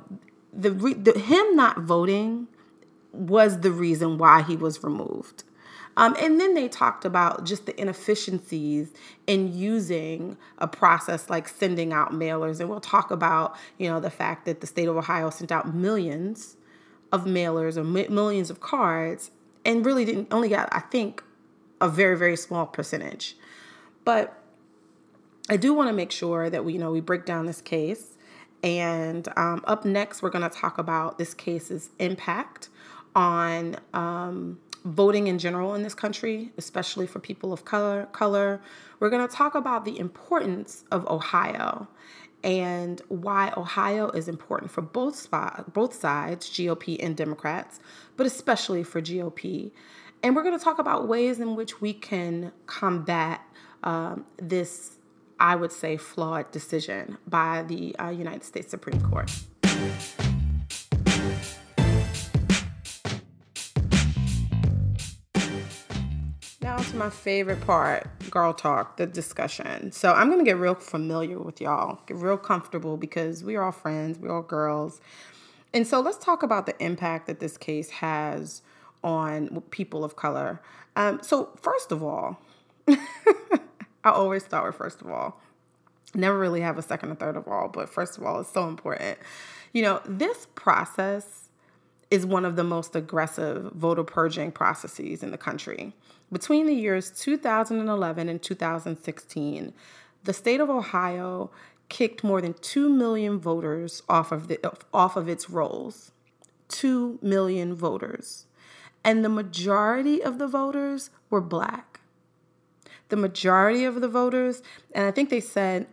the, 0.53 0.69
the 0.69 1.19
him 1.19 1.57
not 1.57 1.79
voting 1.81 2.47
was 3.11 3.59
the 3.59 3.71
reason 3.71 4.17
why 4.17 4.43
he 4.43 4.55
was 4.55 4.81
removed 4.81 5.43
um, 6.01 6.15
and 6.19 6.39
then 6.39 6.55
they 6.55 6.67
talked 6.67 7.05
about 7.05 7.45
just 7.45 7.67
the 7.67 7.79
inefficiencies 7.79 8.91
in 9.27 9.53
using 9.53 10.35
a 10.57 10.67
process 10.67 11.29
like 11.29 11.47
sending 11.47 11.93
out 11.93 12.11
mailers. 12.11 12.59
And 12.59 12.71
we'll 12.71 12.79
talk 12.79 13.11
about, 13.11 13.55
you 13.77 13.87
know, 13.87 13.99
the 13.99 14.09
fact 14.09 14.45
that 14.47 14.61
the 14.61 14.67
state 14.67 14.87
of 14.87 14.97
Ohio 14.97 15.29
sent 15.29 15.51
out 15.51 15.75
millions 15.75 16.57
of 17.11 17.25
mailers 17.25 17.77
or 17.77 17.83
millions 17.83 18.49
of 18.49 18.61
cards 18.61 19.29
and 19.63 19.85
really 19.85 20.03
didn't 20.03 20.29
only 20.33 20.49
got, 20.49 20.69
I 20.71 20.79
think, 20.79 21.23
a 21.79 21.87
very, 21.87 22.17
very 22.17 22.35
small 22.35 22.65
percentage. 22.65 23.37
But 24.03 24.41
I 25.51 25.57
do 25.57 25.71
want 25.71 25.89
to 25.89 25.93
make 25.93 26.11
sure 26.11 26.49
that 26.49 26.65
we, 26.65 26.73
you 26.73 26.79
know, 26.79 26.89
we 26.89 27.01
break 27.01 27.27
down 27.27 27.45
this 27.45 27.61
case. 27.61 28.17
And 28.63 29.27
um, 29.37 29.63
up 29.65 29.85
next, 29.85 30.23
we're 30.23 30.31
going 30.31 30.49
to 30.49 30.55
talk 30.55 30.79
about 30.79 31.19
this 31.19 31.35
case's 31.35 31.91
impact 31.99 32.69
on 33.13 33.75
um, 33.93 34.57
voting 34.83 35.27
in 35.27 35.37
general 35.37 35.75
in 35.75 35.83
this 35.83 35.93
country, 35.93 36.51
especially 36.57 37.07
for 37.07 37.19
people 37.19 37.53
of 37.53 37.65
color. 37.65 38.07
Color. 38.11 38.61
We're 38.99 39.09
going 39.09 39.27
to 39.27 39.33
talk 39.33 39.55
about 39.55 39.85
the 39.85 39.97
importance 39.99 40.83
of 40.91 41.07
Ohio 41.07 41.87
and 42.43 43.01
why 43.07 43.53
Ohio 43.55 44.09
is 44.09 44.27
important 44.27 44.71
for 44.71 44.81
both 44.81 45.29
both 45.73 45.93
sides, 45.93 46.49
GOP 46.49 46.97
and 47.03 47.15
Democrats, 47.15 47.79
but 48.17 48.25
especially 48.25 48.83
for 48.83 49.01
GOP. 49.01 49.71
And 50.23 50.35
we're 50.35 50.43
going 50.43 50.57
to 50.57 50.63
talk 50.63 50.79
about 50.79 51.07
ways 51.07 51.39
in 51.39 51.55
which 51.55 51.81
we 51.81 51.93
can 51.93 52.51
combat 52.67 53.41
um, 53.83 54.25
this, 54.37 54.97
I 55.39 55.55
would 55.55 55.71
say, 55.71 55.97
flawed 55.97 56.51
decision 56.51 57.17
by 57.27 57.63
the 57.63 57.95
uh, 57.97 58.09
United 58.09 58.43
States 58.43 58.69
Supreme 58.69 59.01
Court. 59.01 59.31
To 66.91 66.97
my 66.97 67.09
favorite 67.09 67.61
part, 67.61 68.05
girl 68.29 68.53
talk, 68.53 68.97
the 68.97 69.07
discussion. 69.07 69.93
So 69.93 70.11
I'm 70.11 70.29
gonna 70.29 70.43
get 70.43 70.57
real 70.57 70.75
familiar 70.75 71.39
with 71.39 71.61
y'all, 71.61 72.01
get 72.05 72.17
real 72.17 72.37
comfortable 72.37 72.97
because 72.97 73.45
we're 73.45 73.61
all 73.61 73.71
friends, 73.71 74.19
we're 74.19 74.31
all 74.31 74.41
girls. 74.41 74.99
And 75.73 75.87
so 75.87 76.01
let's 76.01 76.17
talk 76.17 76.43
about 76.43 76.65
the 76.65 76.75
impact 76.83 77.27
that 77.27 77.39
this 77.39 77.57
case 77.57 77.89
has 77.91 78.61
on 79.05 79.61
people 79.71 80.03
of 80.03 80.17
color. 80.17 80.61
Um, 80.97 81.19
so 81.23 81.57
first 81.61 81.93
of 81.93 82.03
all, 82.03 82.41
I 82.89 82.97
always 84.03 84.43
start 84.43 84.65
with 84.65 84.75
first 84.75 85.01
of 85.01 85.09
all. 85.09 85.39
Never 86.13 86.37
really 86.37 86.59
have 86.59 86.77
a 86.77 86.81
second 86.81 87.11
or 87.11 87.15
third 87.15 87.37
of 87.37 87.47
all, 87.47 87.69
but 87.69 87.87
first 87.87 88.17
of 88.17 88.25
all, 88.25 88.41
it's 88.41 88.51
so 88.51 88.67
important. 88.67 89.17
You 89.71 89.83
know, 89.83 90.01
this 90.05 90.47
process 90.55 91.47
is 92.09 92.25
one 92.25 92.43
of 92.43 92.57
the 92.57 92.65
most 92.65 92.97
aggressive 92.97 93.71
voter 93.71 94.03
purging 94.03 94.51
processes 94.51 95.23
in 95.23 95.31
the 95.31 95.37
country. 95.37 95.93
Between 96.31 96.65
the 96.65 96.73
years 96.73 97.11
2011 97.11 98.29
and 98.29 98.41
2016, 98.41 99.73
the 100.23 100.33
state 100.33 100.59
of 100.59 100.69
Ohio 100.69 101.51
kicked 101.89 102.23
more 102.23 102.41
than 102.41 102.53
2 102.53 102.89
million 102.89 103.37
voters 103.37 104.01
off 104.07 104.31
of 104.31 104.47
the 104.47 104.59
off 104.93 105.17
of 105.17 105.27
its 105.27 105.49
rolls. 105.49 106.11
2 106.69 107.19
million 107.21 107.75
voters. 107.75 108.45
And 109.03 109.25
the 109.25 109.29
majority 109.29 110.23
of 110.23 110.39
the 110.39 110.47
voters 110.47 111.09
were 111.29 111.41
black. 111.41 111.99
The 113.09 113.17
majority 113.17 113.83
of 113.83 113.99
the 113.99 114.07
voters, 114.07 114.61
and 114.93 115.05
I 115.05 115.11
think 115.11 115.29
they 115.29 115.41
said 115.41 115.87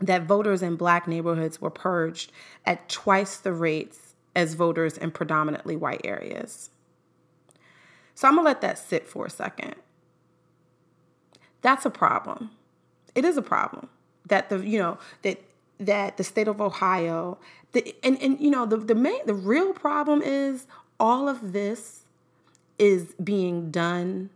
that 0.00 0.22
voters 0.22 0.62
in 0.62 0.76
black 0.76 1.08
neighborhoods 1.08 1.60
were 1.60 1.70
purged 1.70 2.30
at 2.64 2.88
twice 2.88 3.36
the 3.36 3.52
rates 3.52 4.14
as 4.36 4.54
voters 4.54 4.96
in 4.96 5.10
predominantly 5.10 5.76
white 5.76 6.02
areas. 6.04 6.70
So 8.20 8.28
I'm 8.28 8.34
going 8.34 8.44
to 8.44 8.50
let 8.50 8.60
that 8.60 8.78
sit 8.78 9.06
for 9.06 9.24
a 9.24 9.30
second. 9.30 9.76
That's 11.62 11.86
a 11.86 11.90
problem. 11.90 12.50
It 13.14 13.24
is 13.24 13.38
a 13.38 13.42
problem 13.42 13.88
that 14.26 14.50
the 14.50 14.58
you 14.58 14.78
know 14.78 14.98
that 15.22 15.40
that 15.78 16.18
the 16.18 16.22
state 16.22 16.46
of 16.46 16.60
Ohio 16.60 17.38
the 17.72 17.96
and 18.02 18.20
and 18.20 18.38
you 18.38 18.50
know 18.50 18.66
the 18.66 18.76
the 18.76 18.94
main 18.94 19.24
the 19.24 19.32
real 19.32 19.72
problem 19.72 20.20
is 20.20 20.66
all 21.00 21.30
of 21.30 21.54
this 21.54 22.02
is 22.78 23.14
being 23.24 23.70
done 23.70 24.28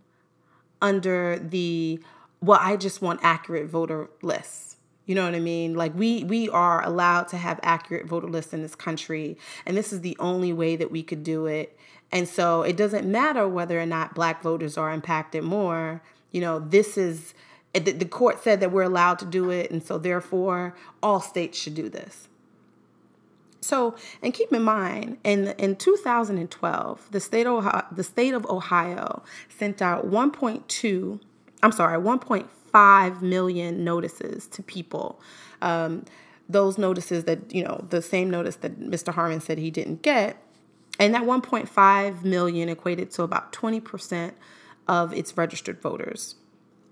under 0.81 1.39
the 1.39 2.01
well 2.41 2.59
I 2.63 2.77
just 2.77 3.03
want 3.03 3.21
accurate 3.23 3.69
voter 3.69 4.09
lists 4.23 4.74
you 5.07 5.15
know 5.15 5.25
what 5.25 5.35
I 5.35 5.41
mean? 5.41 5.75
Like 5.75 5.95
we 5.95 6.25
we 6.25 6.49
are 6.49 6.85
allowed 6.85 7.29
to 7.29 7.37
have 7.37 7.61
accurate 7.63 8.07
voter 8.07 8.29
lists 8.29 8.55
in 8.55 8.63
this 8.63 8.75
country, 8.75 9.37
and 9.67 9.77
this 9.77 9.93
is 9.93 10.01
the 10.01 10.17
only 10.19 10.53
way 10.53 10.77
that 10.77 10.91
we 10.91 11.03
could 11.03 11.23
do 11.23 11.47
it. 11.47 11.77
And 12.11 12.29
so 12.29 12.63
it 12.63 12.77
doesn't 12.77 13.11
matter 13.11 13.49
whether 13.49 13.81
or 13.81 13.87
not 13.87 14.15
black 14.15 14.43
voters 14.43 14.79
are 14.79 14.93
impacted 14.93 15.43
more. 15.43 16.03
You 16.31 16.41
know, 16.41 16.59
this 16.59 16.97
is 16.97 17.35
the, 17.73 18.05
court 18.05 18.43
said 18.43 18.61
that 18.61 18.71
we're 18.71 18.83
allowed 18.83 19.19
to 19.19 19.25
do 19.25 19.51
it, 19.51 19.71
and 19.71 19.83
so 19.83 19.99
therefore 19.99 20.77
all 21.03 21.21
states 21.21 21.59
should 21.59 21.75
do 21.75 21.89
this. 21.89 22.29
So, 23.61 23.97
and 24.23 24.33
keep 24.33 24.53
in 24.53 24.63
mind, 24.63 25.19
in 25.25 25.49
in 25.59 25.77
2012, 25.77 27.09
the 27.11 27.21
state 27.21 27.47
of 27.47 27.55
Ohio, 27.55 27.85
the 27.91 28.05
state 28.05 28.35
of 28.35 28.47
Ohio 28.47 29.23
sent 29.49 29.83
out 29.83 30.07
1.2, 30.07 31.21
I'm 31.63 31.73
sorry, 31.73 31.99
1.5 31.99 32.47
5 32.75 33.23
million 33.23 33.85
notices 33.85 34.49
to 34.49 34.61
people. 34.61 35.21
Um, 35.63 36.07
those 36.49 36.77
notices 36.77 37.23
that, 37.23 37.55
you 37.55 37.63
know, 37.63 37.87
the 37.89 38.03
same 38.03 38.29
notice 38.29 38.57
that 38.57 38.81
Mr. 38.81 39.15
Harmon 39.15 39.41
said 39.41 39.59
he 39.59 39.71
didn't 39.71 40.03
get. 40.03 40.43
And 40.99 41.15
that 41.15 41.23
1.5 41.23 42.25
million 42.25 42.69
equated 42.69 43.13
to 43.13 43.23
about 43.23 43.53
20% 43.53 44.33
of 44.89 45.13
its 45.13 45.37
registered 45.37 45.81
voters. 45.81 46.35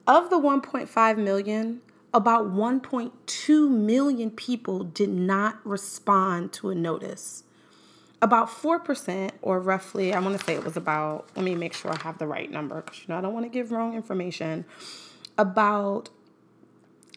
Of 0.06 0.30
the 0.30 0.38
1.5 0.38 1.18
million, 1.18 1.80
about 2.14 2.52
1.2 2.52 3.68
million 3.68 4.30
people 4.30 4.84
did 4.84 5.10
not 5.10 5.58
respond 5.66 6.52
to 6.52 6.70
a 6.70 6.76
notice. 6.76 7.42
About 8.20 8.48
4%, 8.48 9.32
or 9.42 9.58
roughly, 9.58 10.14
I 10.14 10.20
want 10.20 10.38
to 10.38 10.44
say 10.44 10.54
it 10.54 10.62
was 10.62 10.76
about, 10.76 11.28
let 11.34 11.44
me 11.44 11.56
make 11.56 11.72
sure 11.72 11.90
I 11.90 12.00
have 12.02 12.18
the 12.18 12.28
right 12.28 12.48
number 12.48 12.82
because 12.82 13.00
you 13.00 13.06
know 13.08 13.18
I 13.18 13.20
don't 13.20 13.34
want 13.34 13.46
to 13.46 13.50
give 13.50 13.72
wrong 13.72 13.96
information 13.96 14.64
about 15.38 16.10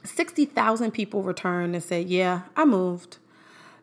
60,000 0.03 0.91
people 0.91 1.23
returned 1.23 1.75
and 1.75 1.83
said, 1.83 2.09
Yeah, 2.09 2.43
I 2.55 2.65
moved. 2.65 3.17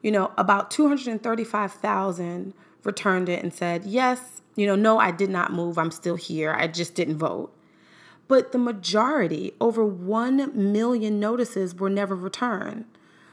You 0.02 0.10
know, 0.10 0.32
about 0.36 0.70
235,000 0.70 2.54
returned 2.84 3.28
it 3.28 3.42
and 3.42 3.52
said, 3.52 3.84
Yes, 3.84 4.42
you 4.56 4.66
know, 4.66 4.74
no, 4.74 4.98
I 4.98 5.10
did 5.10 5.30
not 5.30 5.52
move. 5.52 5.78
I'm 5.78 5.90
still 5.90 6.16
here. 6.16 6.52
I 6.52 6.66
just 6.66 6.94
didn't 6.94 7.18
vote. 7.18 7.54
But 8.28 8.52
the 8.52 8.58
majority, 8.58 9.52
over 9.60 9.84
1 9.84 10.52
million 10.72 11.20
notices, 11.20 11.74
were 11.74 11.90
never 11.90 12.14
returned. 12.14 12.84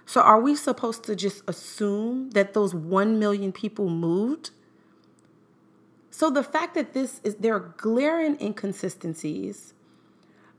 So 0.05 0.21
are 0.21 0.41
we 0.41 0.55
supposed 0.55 1.03
to 1.03 1.15
just 1.15 1.43
assume 1.47 2.31
that 2.31 2.53
those 2.53 2.73
1 2.73 3.19
million 3.19 3.51
people 3.51 3.89
moved? 3.89 4.51
So 6.09 6.29
the 6.29 6.43
fact 6.43 6.73
that 6.75 6.93
this 6.93 7.21
is, 7.23 7.35
there 7.35 7.55
are 7.55 7.73
glaring 7.77 8.37
inconsistencies 8.41 9.73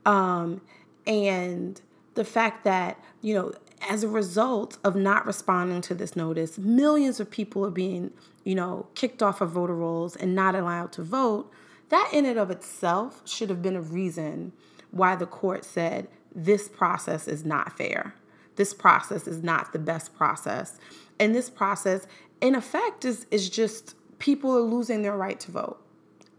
um, 0.05 0.61
and 1.05 1.81
the 2.13 2.25
fact 2.25 2.63
that, 2.63 2.99
you 3.21 3.33
know, 3.33 3.53
as 3.89 4.03
a 4.03 4.07
result 4.07 4.77
of 4.83 4.95
not 4.95 5.25
responding 5.25 5.81
to 5.81 5.95
this 5.95 6.15
notice, 6.15 6.57
millions 6.57 7.19
of 7.19 7.31
people 7.31 7.65
are 7.65 7.71
being, 7.71 8.11
you 8.43 8.55
know, 8.55 8.87
kicked 8.95 9.23
off 9.23 9.41
of 9.41 9.51
voter 9.51 9.75
rolls 9.75 10.15
and 10.15 10.35
not 10.35 10.55
allowed 10.55 10.91
to 10.93 11.03
vote. 11.03 11.51
That 11.89 12.09
in 12.13 12.25
and 12.25 12.39
of 12.39 12.51
itself 12.51 13.21
should 13.25 13.49
have 13.49 13.61
been 13.61 13.75
a 13.75 13.81
reason 13.81 14.53
why 14.91 15.15
the 15.15 15.25
court 15.25 15.65
said 15.65 16.07
this 16.33 16.69
process 16.69 17.27
is 17.27 17.43
not 17.43 17.77
fair. 17.77 18.15
This 18.55 18.73
process 18.73 19.27
is 19.27 19.41
not 19.43 19.73
the 19.73 19.79
best 19.79 20.15
process. 20.15 20.77
And 21.19 21.33
this 21.33 21.49
process, 21.49 22.05
in 22.39 22.55
effect, 22.55 23.05
is, 23.05 23.25
is 23.31 23.49
just 23.49 23.95
people 24.19 24.55
are 24.55 24.61
losing 24.61 25.01
their 25.01 25.15
right 25.15 25.39
to 25.39 25.51
vote 25.51 25.83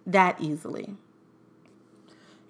that 0.07 0.41
easily. 0.41 0.97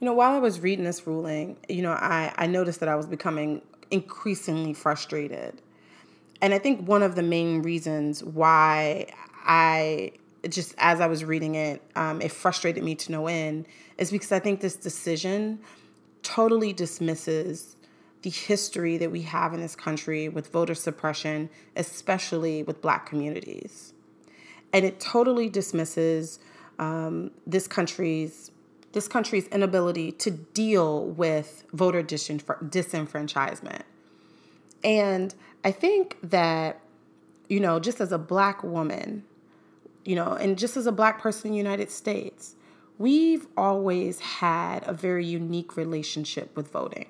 You 0.02 0.06
know, 0.06 0.14
while 0.14 0.32
I 0.34 0.40
was 0.40 0.58
reading 0.58 0.84
this 0.84 1.06
ruling, 1.06 1.56
you 1.68 1.80
know, 1.80 1.92
I, 1.92 2.32
I 2.36 2.48
noticed 2.48 2.80
that 2.80 2.88
I 2.88 2.96
was 2.96 3.06
becoming 3.06 3.62
increasingly 3.92 4.74
frustrated. 4.74 5.62
And 6.40 6.52
I 6.52 6.58
think 6.58 6.88
one 6.88 7.04
of 7.04 7.14
the 7.14 7.22
main 7.22 7.62
reasons 7.62 8.24
why 8.24 9.06
I 9.44 10.10
just 10.48 10.74
as 10.78 11.00
I 11.00 11.06
was 11.06 11.24
reading 11.24 11.54
it, 11.54 11.82
um, 11.94 12.20
it 12.20 12.32
frustrated 12.32 12.82
me 12.82 12.96
to 12.96 13.12
no 13.12 13.28
end 13.28 13.66
is 13.96 14.10
because 14.10 14.32
I 14.32 14.40
think 14.40 14.60
this 14.60 14.74
decision 14.74 15.60
totally 16.24 16.72
dismisses 16.72 17.76
the 18.22 18.30
history 18.30 18.98
that 18.98 19.12
we 19.12 19.22
have 19.22 19.54
in 19.54 19.60
this 19.60 19.76
country 19.76 20.28
with 20.28 20.48
voter 20.48 20.74
suppression, 20.74 21.48
especially 21.76 22.64
with 22.64 22.82
black 22.82 23.06
communities. 23.06 23.92
And 24.72 24.84
it 24.84 24.98
totally 24.98 25.48
dismisses 25.48 26.40
um, 26.80 27.30
this 27.46 27.68
country's 27.68 28.51
this 28.92 29.08
country's 29.08 29.48
inability 29.48 30.12
to 30.12 30.30
deal 30.30 31.06
with 31.06 31.64
voter 31.72 32.02
disenfranchisement. 32.02 33.82
And 34.84 35.34
I 35.64 35.70
think 35.72 36.16
that, 36.22 36.80
you 37.48 37.60
know, 37.60 37.80
just 37.80 38.00
as 38.00 38.12
a 38.12 38.18
black 38.18 38.62
woman, 38.62 39.24
you 40.04 40.16
know, 40.16 40.32
and 40.32 40.58
just 40.58 40.76
as 40.76 40.86
a 40.86 40.92
black 40.92 41.20
person 41.20 41.48
in 41.48 41.52
the 41.52 41.58
United 41.58 41.90
States, 41.90 42.56
we've 42.98 43.46
always 43.56 44.18
had 44.18 44.86
a 44.86 44.92
very 44.92 45.24
unique 45.24 45.76
relationship 45.76 46.54
with 46.56 46.70
voting. 46.70 47.06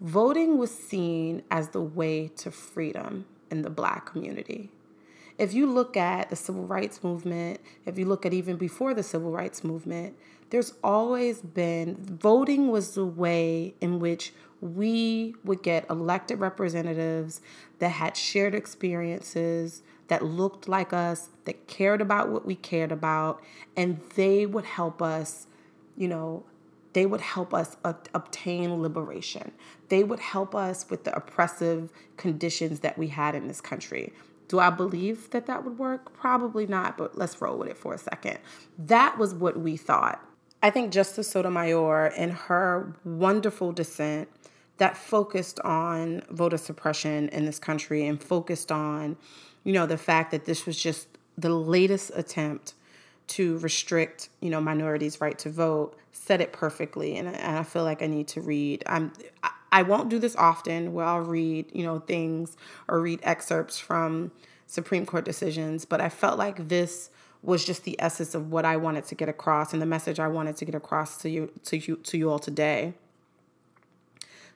Voting 0.00 0.58
was 0.58 0.76
seen 0.76 1.42
as 1.50 1.68
the 1.68 1.80
way 1.80 2.28
to 2.36 2.50
freedom 2.50 3.24
in 3.50 3.62
the 3.62 3.70
black 3.70 4.06
community. 4.06 4.70
If 5.38 5.54
you 5.54 5.66
look 5.66 5.96
at 5.96 6.28
the 6.28 6.36
civil 6.36 6.66
rights 6.66 7.02
movement, 7.04 7.60
if 7.86 7.98
you 7.98 8.04
look 8.04 8.26
at 8.26 8.34
even 8.34 8.56
before 8.56 8.94
the 8.94 9.02
civil 9.02 9.30
rights 9.30 9.62
movement, 9.64 10.16
there's 10.52 10.74
always 10.84 11.40
been 11.40 11.96
voting 11.98 12.70
was 12.70 12.94
the 12.94 13.06
way 13.06 13.74
in 13.80 13.98
which 13.98 14.34
we 14.60 15.34
would 15.42 15.62
get 15.62 15.86
elected 15.88 16.38
representatives 16.38 17.40
that 17.78 17.88
had 17.88 18.14
shared 18.18 18.54
experiences, 18.54 19.82
that 20.08 20.22
looked 20.22 20.68
like 20.68 20.92
us, 20.92 21.30
that 21.46 21.66
cared 21.68 22.02
about 22.02 22.28
what 22.28 22.44
we 22.44 22.54
cared 22.54 22.92
about, 22.92 23.42
and 23.78 23.98
they 24.14 24.44
would 24.44 24.66
help 24.66 25.00
us, 25.00 25.46
you 25.96 26.06
know, 26.06 26.44
they 26.92 27.06
would 27.06 27.22
help 27.22 27.54
us 27.54 27.78
obtain 27.82 28.82
liberation. 28.82 29.52
They 29.88 30.04
would 30.04 30.20
help 30.20 30.54
us 30.54 30.84
with 30.90 31.04
the 31.04 31.16
oppressive 31.16 31.90
conditions 32.18 32.80
that 32.80 32.98
we 32.98 33.08
had 33.08 33.34
in 33.34 33.48
this 33.48 33.62
country. 33.62 34.12
Do 34.48 34.58
I 34.58 34.68
believe 34.68 35.30
that 35.30 35.46
that 35.46 35.64
would 35.64 35.78
work? 35.78 36.12
Probably 36.12 36.66
not, 36.66 36.98
but 36.98 37.16
let's 37.16 37.40
roll 37.40 37.56
with 37.56 37.70
it 37.70 37.78
for 37.78 37.94
a 37.94 37.98
second. 37.98 38.38
That 38.78 39.16
was 39.18 39.32
what 39.32 39.58
we 39.58 39.78
thought. 39.78 40.22
I 40.62 40.70
think 40.70 40.92
Justice 40.92 41.28
Sotomayor, 41.28 42.08
in 42.16 42.30
her 42.30 42.94
wonderful 43.04 43.72
dissent, 43.72 44.28
that 44.78 44.96
focused 44.96 45.60
on 45.60 46.22
voter 46.30 46.56
suppression 46.56 47.28
in 47.30 47.44
this 47.44 47.58
country 47.58 48.06
and 48.06 48.22
focused 48.22 48.70
on, 48.72 49.16
you 49.64 49.72
know, 49.72 49.86
the 49.86 49.98
fact 49.98 50.30
that 50.30 50.44
this 50.44 50.64
was 50.64 50.80
just 50.80 51.08
the 51.36 51.50
latest 51.50 52.12
attempt 52.14 52.74
to 53.28 53.58
restrict, 53.58 54.28
you 54.40 54.50
know, 54.50 54.60
minorities' 54.60 55.20
right 55.20 55.38
to 55.38 55.50
vote, 55.50 55.96
said 56.12 56.40
it 56.40 56.52
perfectly. 56.52 57.16
And, 57.16 57.28
and 57.28 57.58
I 57.58 57.62
feel 57.62 57.84
like 57.84 58.02
I 58.02 58.06
need 58.06 58.28
to 58.28 58.40
read. 58.40 58.82
I'm 58.86 59.12
I 59.72 59.82
won't 59.82 60.10
do 60.10 60.18
this 60.18 60.36
often 60.36 60.92
where 60.92 61.06
I'll 61.06 61.20
read, 61.20 61.66
you 61.72 61.82
know, 61.82 62.00
things 62.00 62.56
or 62.88 63.00
read 63.00 63.20
excerpts 63.22 63.78
from 63.78 64.30
Supreme 64.66 65.06
Court 65.06 65.24
decisions, 65.24 65.86
but 65.86 66.00
I 66.00 66.10
felt 66.10 66.38
like 66.38 66.68
this 66.68 67.08
was 67.42 67.64
just 67.64 67.84
the 67.84 67.96
essence 67.98 68.34
of 68.34 68.50
what 68.50 68.64
I 68.64 68.76
wanted 68.76 69.04
to 69.06 69.14
get 69.14 69.28
across 69.28 69.72
and 69.72 69.82
the 69.82 69.86
message 69.86 70.20
I 70.20 70.28
wanted 70.28 70.56
to 70.56 70.64
get 70.64 70.74
across 70.74 71.18
to 71.18 71.30
you 71.30 71.50
to 71.64 71.76
you 71.76 71.96
to 71.96 72.18
you 72.18 72.30
all 72.30 72.38
today. 72.38 72.94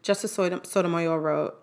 Justice 0.02 0.34
Sotomayor 0.34 1.18
wrote, 1.18 1.60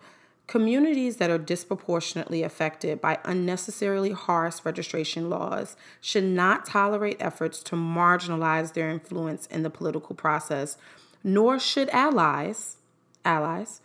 Communities 0.48 1.18
that 1.18 1.30
are 1.30 1.38
disproportionately 1.38 2.44
affected 2.44 3.00
by 3.00 3.18
unnecessarily 3.24 4.12
harsh 4.12 4.58
registration 4.66 5.30
laws 5.30 5.78
should 6.02 6.26
not 6.26 6.66
tolerate 6.66 7.16
efforts 7.22 7.64
to 7.64 7.78
marginalize 7.78 8.74
their 8.74 8.90
influence 8.90 9.48
in 9.48 9.64
the 9.64 9.70
political 9.70 10.14
process, 10.14 10.78
nor 11.24 11.58
should 11.58 11.90
allies 11.92 12.76
allies 13.24 13.80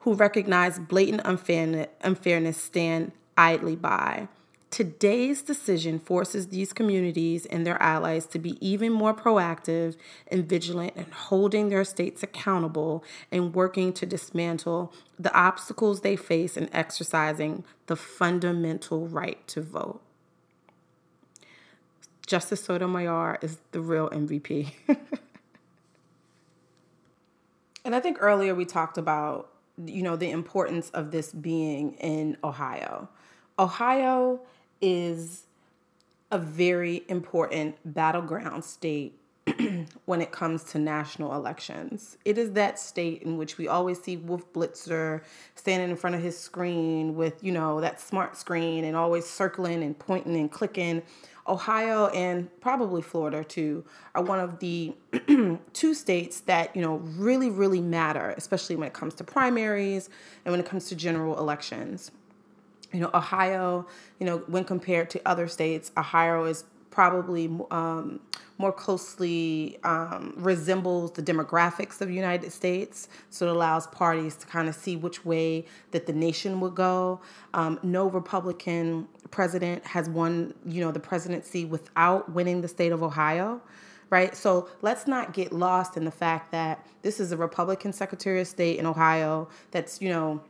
who 0.00 0.14
recognize 0.14 0.78
blatant 0.78 1.20
unfairness 2.00 2.56
stand 2.56 3.12
idly 3.36 3.76
by. 3.76 4.28
Today's 4.70 5.42
decision 5.42 5.98
forces 5.98 6.48
these 6.48 6.72
communities 6.72 7.46
and 7.46 7.66
their 7.66 7.80
allies 7.82 8.26
to 8.26 8.38
be 8.38 8.58
even 8.66 8.92
more 8.92 9.14
proactive 9.14 9.96
and 10.30 10.46
vigilant 10.46 10.94
in 10.94 11.06
holding 11.10 11.70
their 11.70 11.84
states 11.84 12.22
accountable 12.22 13.02
and 13.32 13.54
working 13.54 13.92
to 13.94 14.04
dismantle 14.04 14.92
the 15.18 15.34
obstacles 15.34 16.02
they 16.02 16.16
face 16.16 16.56
in 16.56 16.68
exercising 16.72 17.64
the 17.86 17.96
fundamental 17.96 19.08
right 19.08 19.46
to 19.48 19.62
vote. 19.62 20.02
Justice 22.26 22.62
Sotomayor 22.62 23.38
is 23.40 23.58
the 23.72 23.80
real 23.80 24.10
MVP. 24.10 24.72
And 27.88 27.94
I 27.94 28.00
think 28.00 28.18
earlier 28.20 28.54
we 28.54 28.66
talked 28.66 28.98
about, 28.98 29.48
you 29.82 30.02
know, 30.02 30.14
the 30.14 30.30
importance 30.30 30.90
of 30.90 31.10
this 31.10 31.32
being 31.32 31.94
in 31.94 32.36
Ohio. 32.44 33.08
Ohio 33.58 34.40
is 34.80 35.44
a 36.30 36.38
very 36.38 37.04
important 37.08 37.76
battleground 37.84 38.64
state 38.64 39.18
when 40.04 40.20
it 40.20 40.30
comes 40.30 40.62
to 40.64 40.78
national 40.78 41.34
elections. 41.34 42.18
It 42.24 42.36
is 42.38 42.52
that 42.52 42.78
state 42.78 43.22
in 43.22 43.38
which 43.38 43.56
we 43.56 43.66
always 43.66 44.00
see 44.02 44.16
Wolf 44.16 44.52
Blitzer 44.52 45.22
standing 45.54 45.90
in 45.90 45.96
front 45.96 46.16
of 46.16 46.22
his 46.22 46.38
screen 46.38 47.16
with, 47.16 47.42
you 47.42 47.52
know, 47.52 47.80
that 47.80 48.00
smart 48.00 48.36
screen 48.36 48.84
and 48.84 48.96
always 48.96 49.26
circling 49.26 49.82
and 49.82 49.98
pointing 49.98 50.36
and 50.36 50.50
clicking 50.50 51.02
Ohio 51.46 52.08
and 52.08 52.48
probably 52.60 53.00
Florida 53.00 53.42
too 53.42 53.84
are 54.14 54.22
one 54.22 54.38
of 54.38 54.58
the 54.58 54.94
two 55.72 55.94
states 55.94 56.40
that, 56.40 56.74
you 56.76 56.82
know, 56.82 56.96
really, 57.16 57.50
really 57.50 57.80
matter, 57.80 58.34
especially 58.36 58.76
when 58.76 58.86
it 58.86 58.92
comes 58.92 59.14
to 59.14 59.24
primaries 59.24 60.10
and 60.44 60.52
when 60.52 60.60
it 60.60 60.66
comes 60.66 60.88
to 60.88 60.94
general 60.94 61.38
elections. 61.38 62.10
You 62.92 63.00
know, 63.00 63.10
Ohio, 63.12 63.86
you 64.18 64.26
know, 64.26 64.38
when 64.46 64.64
compared 64.64 65.10
to 65.10 65.20
other 65.26 65.46
states, 65.48 65.92
Ohio 65.96 66.44
is 66.44 66.64
probably 66.90 67.48
um, 67.70 68.18
more 68.56 68.72
closely 68.72 69.78
um, 69.84 70.34
resembles 70.36 71.12
the 71.12 71.22
demographics 71.22 72.00
of 72.00 72.08
the 72.08 72.14
United 72.14 72.50
States. 72.50 73.08
So 73.30 73.46
it 73.46 73.52
allows 73.52 73.86
parties 73.86 74.34
to 74.36 74.46
kind 74.46 74.68
of 74.68 74.74
see 74.74 74.96
which 74.96 75.24
way 75.24 75.64
that 75.92 76.06
the 76.06 76.12
nation 76.12 76.58
would 76.60 76.74
go. 76.74 77.20
Um, 77.54 77.78
no 77.82 78.08
Republican 78.08 79.06
president 79.30 79.86
has 79.86 80.08
won, 80.08 80.54
you 80.66 80.80
know, 80.80 80.90
the 80.90 80.98
presidency 80.98 81.64
without 81.64 82.32
winning 82.32 82.62
the 82.62 82.68
state 82.68 82.90
of 82.90 83.02
Ohio. 83.02 83.60
Right. 84.10 84.34
So 84.34 84.70
let's 84.80 85.06
not 85.06 85.34
get 85.34 85.52
lost 85.52 85.98
in 85.98 86.06
the 86.06 86.10
fact 86.10 86.50
that 86.50 86.84
this 87.02 87.20
is 87.20 87.30
a 87.30 87.36
Republican 87.36 87.92
Secretary 87.92 88.40
of 88.40 88.48
State 88.48 88.78
in 88.78 88.86
Ohio 88.86 89.50
that's, 89.70 90.00
you 90.00 90.08
know, 90.08 90.42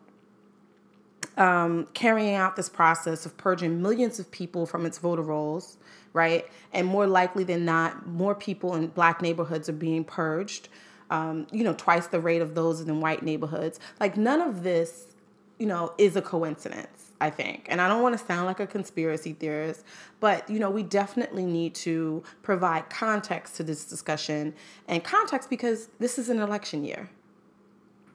um, 1.39 1.87
carrying 1.95 2.35
out 2.35 2.57
this 2.57 2.69
process 2.69 3.25
of 3.25 3.37
purging 3.37 3.81
millions 3.81 4.19
of 4.19 4.31
people 4.31 4.67
from 4.67 4.85
its 4.85 4.99
voter 4.99 5.23
rolls, 5.23 5.79
right? 6.13 6.47
And 6.73 6.87
more 6.87 7.07
likely 7.07 7.45
than 7.45 7.65
not, 7.65 8.07
more 8.07 8.35
people 8.35 8.75
in 8.75 8.89
black 8.89 9.23
neighborhoods 9.23 9.69
are 9.69 9.75
being 9.75 10.05
purged, 10.05 10.69
um, 11.11 11.47
you 11.53 11.63
know, 11.63 11.75
twice 11.75 12.09
the 12.09 12.21
rate 12.21 12.43
of 12.43 12.55
those 12.57 12.81
in 12.81 13.01
white 13.01 13.23
neighborhoods. 13.23 13.79
Like, 14.01 14.17
none 14.17 14.41
of 14.41 14.65
this, 14.65 15.15
you 15.59 15.67
know, 15.67 15.95
is 15.97 16.17
a 16.17 16.23
coincidence. 16.23 17.05
I 17.21 17.31
think. 17.31 17.67
And 17.69 17.81
I 17.81 17.89
don't 17.89 18.01
want 18.01 18.17
to 18.17 18.25
sound 18.25 18.47
like 18.47 18.61
a 18.61 18.67
conspiracy 18.67 19.33
theorist, 19.33 19.85
but 20.21 20.49
you 20.49 20.61
know, 20.61 20.71
we 20.71 20.85
definitely 20.85 21.45
need 21.45 21.75
to 21.77 22.23
provide 22.43 22.91
context 22.91 23.57
to 23.57 23.65
this 23.65 23.85
discussion 23.85 24.55
and 24.87 25.03
context 25.03 25.51
because 25.51 25.89
this 25.99 26.17
is 26.17 26.29
an 26.29 26.39
election 26.39 26.85
year. 26.85 27.11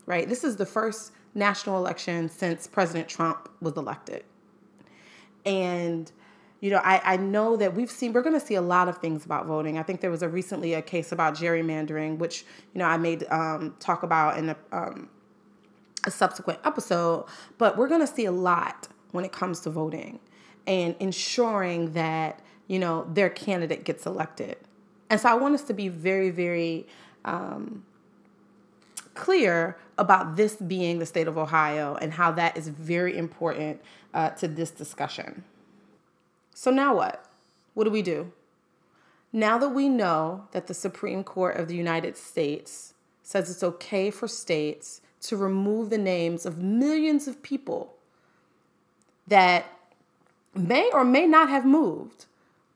Right? 0.05 0.29
This 0.29 0.45
is 0.45 0.55
the 0.55 0.65
first 0.65 1.11
national 1.35 1.77
election 1.77 2.29
since 2.29 2.67
President 2.67 3.07
Trump 3.07 3.49
was 3.61 3.75
elected. 3.75 4.23
And 5.45 6.11
you 6.63 6.69
know, 6.69 6.77
I, 6.77 7.01
I 7.03 7.17
know 7.17 7.57
that 7.57 7.75
we've 7.75 7.91
seen, 7.91 8.13
we're 8.13 8.21
going 8.21 8.39
to 8.39 8.45
see 8.45 8.55
a 8.55 8.61
lot 8.61 8.87
of 8.87 8.99
things 8.99 9.25
about 9.25 9.45
voting. 9.47 9.77
I 9.77 9.83
think 9.83 9.99
there 9.99 10.09
was 10.09 10.21
a 10.21 10.29
recently 10.29 10.73
a 10.75 10.81
case 10.81 11.11
about 11.11 11.33
gerrymandering, 11.33 12.19
which, 12.19 12.45
you 12.73 12.79
know, 12.79 12.85
I 12.85 12.95
made 12.95 13.25
um, 13.29 13.75
talk 13.81 14.03
about 14.03 14.37
in 14.37 14.47
a, 14.47 14.55
um, 14.71 15.09
a 16.07 16.11
subsequent 16.11 16.59
episode, 16.63 17.25
but 17.57 17.75
we're 17.75 17.89
going 17.89 17.99
to 17.99 18.07
see 18.07 18.23
a 18.23 18.31
lot 18.31 18.87
when 19.11 19.25
it 19.25 19.33
comes 19.33 19.59
to 19.59 19.69
voting 19.69 20.21
and 20.65 20.95
ensuring 21.01 21.91
that, 21.91 22.39
you 22.67 22.79
know, 22.79 23.09
their 23.11 23.29
candidate 23.29 23.83
gets 23.83 24.05
elected. 24.05 24.55
And 25.09 25.19
so 25.19 25.27
I 25.27 25.33
want 25.33 25.55
us 25.55 25.63
to 25.63 25.73
be 25.73 25.89
very, 25.89 26.29
very 26.29 26.87
um, 27.25 27.83
clear 29.13 29.77
about 29.97 30.35
this 30.35 30.55
being 30.55 30.99
the 30.99 31.05
state 31.05 31.27
of 31.27 31.37
Ohio 31.37 31.95
and 31.95 32.13
how 32.13 32.31
that 32.31 32.57
is 32.57 32.67
very 32.67 33.17
important 33.17 33.81
uh, 34.13 34.29
to 34.31 34.47
this 34.47 34.71
discussion. 34.71 35.43
So, 36.53 36.71
now 36.71 36.95
what? 36.95 37.25
What 37.73 37.85
do 37.85 37.89
we 37.89 38.01
do? 38.01 38.31
Now 39.31 39.57
that 39.57 39.69
we 39.69 39.89
know 39.89 40.47
that 40.51 40.67
the 40.67 40.73
Supreme 40.73 41.23
Court 41.23 41.57
of 41.57 41.67
the 41.67 41.75
United 41.75 42.15
States 42.17 42.93
says 43.23 43.49
it's 43.49 43.63
okay 43.63 44.11
for 44.11 44.27
states 44.27 45.01
to 45.21 45.37
remove 45.37 45.89
the 45.89 45.97
names 45.97 46.45
of 46.45 46.59
millions 46.59 47.27
of 47.27 47.41
people 47.41 47.95
that 49.27 49.65
may 50.53 50.91
or 50.93 51.03
may 51.03 51.25
not 51.25 51.49
have 51.49 51.65
moved, 51.65 52.25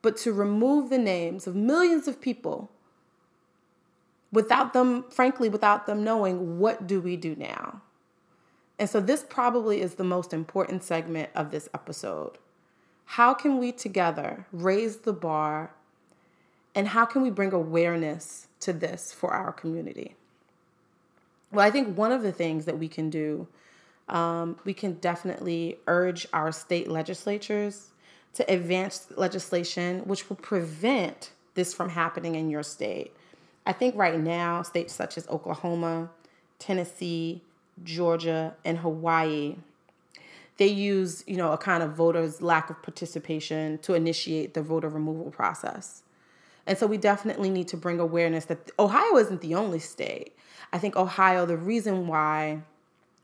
but 0.01 0.17
to 0.17 0.33
remove 0.33 0.89
the 0.89 0.97
names 0.97 1.45
of 1.45 1.55
millions 1.55 2.07
of 2.07 2.21
people 2.21 2.71
without 4.31 4.73
them, 4.73 5.05
frankly, 5.09 5.49
without 5.49 5.85
them 5.85 6.03
knowing 6.03 6.59
what 6.59 6.87
do 6.87 6.99
we 7.01 7.15
do 7.15 7.35
now. 7.35 7.81
And 8.79 8.89
so 8.89 8.99
this 8.99 9.25
probably 9.27 9.81
is 9.81 9.95
the 9.95 10.03
most 10.03 10.33
important 10.33 10.83
segment 10.83 11.29
of 11.33 11.51
this 11.51 11.67
episode. 11.73 12.37
How 13.05 13.33
can 13.33 13.57
we 13.57 13.71
together 13.71 14.45
raise 14.51 14.97
the 14.97 15.13
bar 15.13 15.71
and 16.75 16.89
how 16.89 17.05
can 17.05 17.21
we 17.21 17.31
bring 17.31 17.53
awareness 17.53 18.47
to 18.59 18.73
this 18.73 19.11
for 19.11 19.33
our 19.33 19.51
community? 19.51 20.15
Well, 21.51 21.65
I 21.65 21.71
think 21.71 21.97
one 21.97 22.11
of 22.11 22.21
the 22.21 22.31
things 22.31 22.65
that 22.65 22.77
we 22.77 22.87
can 22.87 23.09
do, 23.09 23.47
um, 24.09 24.59
we 24.63 24.73
can 24.73 24.93
definitely 24.93 25.77
urge 25.87 26.27
our 26.33 26.51
state 26.51 26.87
legislatures 26.89 27.87
to 28.33 28.51
advance 28.51 29.07
legislation 29.15 30.01
which 30.01 30.29
will 30.29 30.35
prevent 30.35 31.31
this 31.55 31.73
from 31.73 31.89
happening 31.89 32.35
in 32.35 32.49
your 32.49 32.61
state. 32.61 33.15
I 33.67 33.73
think 33.73 33.95
right 33.97 34.17
now, 34.17 34.61
states 34.61 34.93
such 34.93 35.17
as 35.17 35.27
Oklahoma, 35.27 36.09
Tennessee, 36.57 37.41
Georgia, 37.83 38.55
and 38.63 38.77
Hawaii, 38.77 39.57
they 40.55 40.67
use, 40.67 41.21
you 41.27 41.35
know, 41.35 41.51
a 41.51 41.57
kind 41.57 41.83
of 41.83 41.91
voters' 41.91 42.41
lack 42.41 42.69
of 42.69 42.81
participation 42.81 43.77
to 43.79 43.93
initiate 43.93 44.53
the 44.53 44.61
voter 44.61 44.87
removal 44.87 45.31
process. 45.31 46.03
And 46.65 46.77
so 46.77 46.87
we 46.87 46.95
definitely 46.97 47.49
need 47.49 47.67
to 47.67 47.77
bring 47.77 47.99
awareness 47.99 48.45
that 48.45 48.71
Ohio 48.79 49.17
isn't 49.17 49.41
the 49.41 49.55
only 49.55 49.79
state. 49.79 50.33
I 50.71 50.77
think 50.77 50.95
Ohio, 50.95 51.45
the 51.45 51.57
reason 51.57 52.07
why 52.07 52.61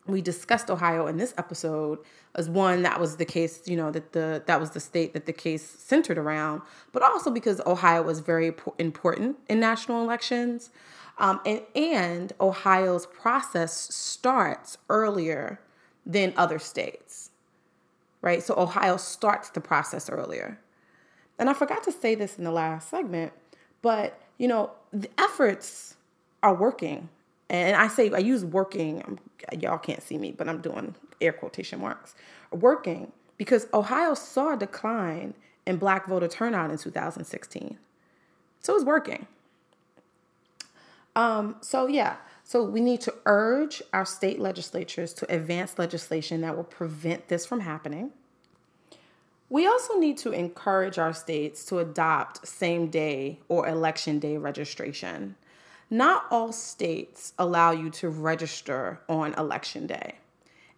we 0.05 0.21
discussed 0.21 0.69
Ohio 0.69 1.07
in 1.07 1.17
this 1.17 1.33
episode 1.37 1.99
as 2.35 2.49
one 2.49 2.81
that 2.81 2.99
was 2.99 3.17
the 3.17 3.25
case, 3.25 3.61
you 3.65 3.77
know, 3.77 3.91
that 3.91 4.11
the 4.11 4.43
that 4.47 4.59
was 4.59 4.71
the 4.71 4.79
state 4.79 5.13
that 5.13 5.25
the 5.25 5.33
case 5.33 5.63
centered 5.63 6.17
around, 6.17 6.61
but 6.91 7.01
also 7.01 7.31
because 7.31 7.61
Ohio 7.65 8.01
was 8.01 8.19
very 8.19 8.53
important 8.79 9.37
in 9.47 9.59
national 9.59 10.03
elections. 10.03 10.69
Um, 11.19 11.39
and, 11.45 11.61
and 11.75 12.33
Ohio's 12.41 13.05
process 13.05 13.93
starts 13.93 14.77
earlier 14.89 15.59
than 16.05 16.33
other 16.35 16.57
states, 16.59 17.29
right? 18.21 18.41
So 18.41 18.55
Ohio 18.57 18.97
starts 18.97 19.51
the 19.51 19.61
process 19.61 20.09
earlier. 20.09 20.59
And 21.37 21.49
I 21.49 21.53
forgot 21.53 21.83
to 21.83 21.91
say 21.91 22.15
this 22.15 22.37
in 22.37 22.43
the 22.43 22.51
last 22.51 22.89
segment, 22.89 23.31
but 23.81 24.19
you 24.37 24.47
know, 24.47 24.71
the 24.91 25.09
efforts 25.17 25.95
are 26.41 26.53
working. 26.53 27.09
And 27.49 27.75
I 27.75 27.87
say 27.87 28.11
I 28.11 28.19
use 28.19 28.43
working, 28.43 29.19
y'all 29.59 29.77
can't 29.77 30.01
see 30.01 30.17
me, 30.17 30.31
but 30.31 30.47
I'm 30.47 30.61
doing 30.61 30.95
air 31.21 31.33
quotation 31.33 31.81
marks. 31.81 32.15
Working 32.51 33.11
because 33.37 33.67
Ohio 33.73 34.13
saw 34.13 34.53
a 34.53 34.57
decline 34.57 35.33
in 35.65 35.77
black 35.77 36.07
voter 36.07 36.27
turnout 36.27 36.71
in 36.71 36.77
2016. 36.77 37.77
So 38.59 38.75
it's 38.75 38.85
working. 38.85 39.27
Um, 41.15 41.57
so 41.61 41.87
yeah, 41.87 42.15
so 42.43 42.63
we 42.63 42.81
need 42.81 43.01
to 43.01 43.13
urge 43.25 43.81
our 43.93 44.05
state 44.05 44.39
legislatures 44.39 45.13
to 45.15 45.33
advance 45.33 45.77
legislation 45.77 46.41
that 46.41 46.55
will 46.55 46.63
prevent 46.63 47.27
this 47.27 47.45
from 47.45 47.61
happening. 47.61 48.11
We 49.49 49.67
also 49.67 49.99
need 49.99 50.17
to 50.19 50.31
encourage 50.31 50.97
our 50.97 51.13
states 51.13 51.63
to 51.65 51.77
adopt 51.79 52.47
same 52.47 52.87
day 52.87 53.39
or 53.47 53.67
election 53.67 54.17
day 54.17 54.37
registration. 54.37 55.35
Not 55.93 56.25
all 56.31 56.51
states 56.51 57.33
allow 57.37 57.69
you 57.69 57.91
to 57.91 58.09
register 58.09 58.99
on 59.07 59.35
election 59.35 59.85
day. 59.85 60.15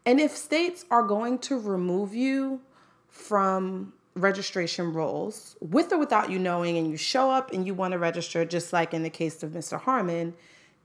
And 0.06 0.20
if 0.20 0.36
states 0.36 0.84
are 0.92 1.04
going 1.04 1.40
to 1.40 1.58
remove 1.58 2.14
you 2.14 2.60
from 3.08 3.94
registration 4.16 4.92
rolls, 4.92 5.56
with 5.62 5.94
or 5.94 6.00
without 6.00 6.30
you 6.30 6.38
knowing, 6.38 6.78
and 6.78 6.92
you 6.92 6.98
show 6.98 7.32
up 7.32 7.54
and 7.54 7.66
you 7.66 7.74
want 7.74 7.94
to 7.94 7.98
register, 7.98 8.44
just 8.44 8.74
like 8.74 8.94
in 8.94 9.04
the 9.04 9.10
case 9.10 9.42
of 9.42 9.52
Mr. 9.52 9.80
Harmon, 9.80 10.34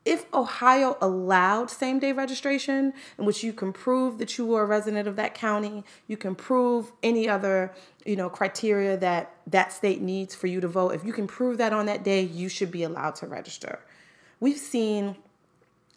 if 0.05 0.33
Ohio 0.33 0.97
allowed 1.01 1.69
same 1.69 1.99
day 1.99 2.13
registration, 2.13 2.93
in 3.19 3.25
which 3.25 3.43
you 3.43 3.53
can 3.53 3.73
prove 3.73 4.19
that 4.19 4.39
you 4.39 4.47
were 4.47 4.63
a 4.63 4.65
resident 4.65 5.09
of 5.09 5.17
that 5.17 5.35
county, 5.35 5.83
you 6.07 6.17
can 6.17 6.37
prove 6.37 6.93
any 7.03 7.29
other 7.29 7.75
you 8.07 8.15
know 8.15 8.31
criteria 8.31 8.97
that 8.97 9.35
that 9.49 9.73
state 9.73 10.01
needs 10.01 10.37
for 10.37 10.47
you 10.47 10.61
to 10.61 10.69
vote. 10.69 10.91
If 10.91 11.05
you 11.05 11.13
can 11.13 11.27
prove 11.27 11.59
that 11.59 11.73
on 11.73 11.87
that 11.87 12.05
day, 12.05 12.23
you 12.23 12.49
should 12.49 12.71
be 12.71 12.85
allowed 12.85 13.17
to 13.17 13.27
register. 13.27 13.81
We've 14.41 14.59
seen 14.59 15.17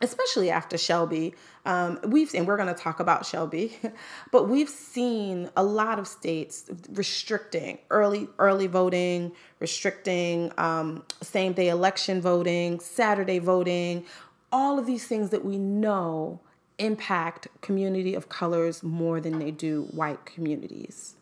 especially 0.03 0.51
after 0.51 0.77
Shelby, 0.77 1.33
um, 1.65 1.97
we've 2.05 2.35
and 2.35 2.45
we're 2.45 2.57
going 2.57 2.73
to 2.73 2.79
talk 2.79 2.99
about 2.99 3.25
Shelby, 3.25 3.77
but 4.31 4.49
we've 4.49 4.69
seen 4.69 5.49
a 5.55 5.63
lot 5.63 5.97
of 5.97 6.07
states 6.07 6.69
restricting 6.91 7.79
early 7.89 8.27
early 8.37 8.67
voting, 8.67 9.31
restricting 9.59 10.51
um, 10.57 11.03
same 11.21 11.53
day 11.53 11.69
election 11.69 12.21
voting, 12.21 12.79
Saturday 12.79 13.39
voting, 13.39 14.05
all 14.51 14.77
of 14.77 14.85
these 14.85 15.07
things 15.07 15.29
that 15.29 15.45
we 15.45 15.57
know 15.57 16.41
impact 16.79 17.47
community 17.61 18.13
of 18.13 18.27
colors 18.27 18.83
more 18.83 19.21
than 19.21 19.39
they 19.39 19.51
do 19.51 19.83
white 19.91 20.25
communities, 20.25 21.15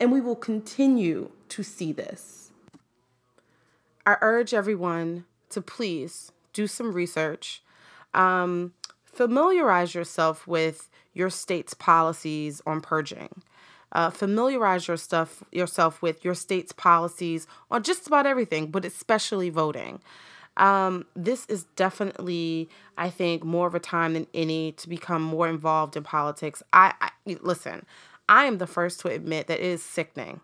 and 0.00 0.10
we 0.10 0.20
will 0.20 0.36
continue 0.36 1.30
to 1.48 1.62
see 1.62 1.92
this. 1.92 2.50
I 4.04 4.16
urge 4.20 4.52
everyone 4.52 5.24
to 5.52 5.62
please 5.62 6.32
do 6.52 6.66
some 6.66 6.92
research 6.92 7.62
um, 8.14 8.72
familiarize 9.04 9.94
yourself 9.94 10.46
with 10.46 10.88
your 11.12 11.30
state's 11.30 11.74
policies 11.74 12.62
on 12.66 12.80
purging. 12.80 13.42
Uh, 13.92 14.08
familiarize 14.08 14.88
your 14.88 14.96
stuff, 14.96 15.42
yourself 15.52 16.00
with 16.00 16.24
your 16.24 16.34
state's 16.34 16.72
policies 16.72 17.46
on 17.70 17.82
just 17.82 18.06
about 18.06 18.26
everything, 18.26 18.68
but 18.68 18.86
especially 18.86 19.50
voting. 19.50 20.00
Um, 20.56 21.04
this 21.14 21.44
is 21.46 21.64
definitely, 21.76 22.70
I 22.96 23.10
think, 23.10 23.44
more 23.44 23.66
of 23.66 23.74
a 23.74 23.80
time 23.80 24.14
than 24.14 24.26
any 24.32 24.72
to 24.72 24.88
become 24.88 25.22
more 25.22 25.48
involved 25.48 25.96
in 25.96 26.04
politics. 26.04 26.62
I, 26.72 26.94
I 27.00 27.10
listen. 27.42 27.84
I 28.28 28.44
am 28.46 28.58
the 28.58 28.66
first 28.66 29.00
to 29.00 29.08
admit 29.08 29.46
that 29.48 29.60
it 29.60 29.66
is 29.66 29.82
sickening. 29.82 30.40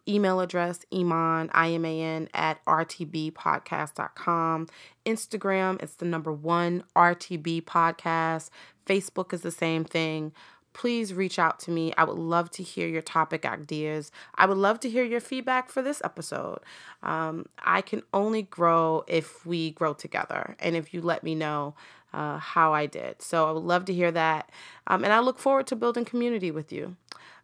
email 0.08 0.40
address 0.40 0.86
iman 0.94 1.50
i-m-a-n 1.54 2.30
at 2.34 2.64
rtbpodcast.com 2.66 4.68
instagram 5.06 5.82
it's 5.82 5.96
the 5.96 6.06
number 6.06 6.32
one 6.32 6.84
rtb 6.96 7.62
podcast 7.64 8.50
facebook 8.86 9.34
is 9.34 9.42
the 9.42 9.52
same 9.52 9.84
thing 9.84 10.32
please 10.74 11.14
reach 11.14 11.38
out 11.38 11.60
to 11.60 11.72
me. 11.72 11.94
I 11.98 12.04
would 12.04 12.18
love 12.18 12.50
to 12.52 12.64
hear 12.64 12.88
your 12.88 13.02
topic 13.02 13.46
ideas. 13.46 14.12
I 14.36 14.46
would 14.46 14.58
love 14.58 14.80
to 14.82 14.90
hear 14.90 15.04
your 15.04 15.20
feedback 15.20 15.70
for 15.70 15.82
this 15.82 16.02
episode. 16.04 16.60
Um, 17.04 17.46
I 17.60 17.82
can 17.82 18.04
only 18.14 18.44
grow 18.44 19.04
if 19.08 19.46
we 19.46 19.72
grow 19.72 19.94
together 19.94 20.56
and 20.60 20.76
if 20.76 20.94
you 20.94 21.02
let 21.02 21.24
me 21.24 21.36
know 21.36 21.76
uh, 22.14 22.38
how 22.38 22.74
I 22.74 22.86
did. 22.86 23.22
So 23.22 23.48
I 23.48 23.52
would 23.52 23.64
love 23.64 23.86
to 23.86 23.94
hear 23.94 24.12
that. 24.12 24.50
Um, 24.88 25.04
and 25.04 25.14
I 25.14 25.20
look 25.20 25.40
forward 25.40 25.68
to 25.68 25.76
building 25.76 26.06
community 26.06 26.52
with 26.52 26.72
you. 26.72 26.96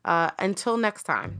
Uh, 0.05 0.31
until 0.39 0.77
next 0.77 1.03
time. 1.03 1.37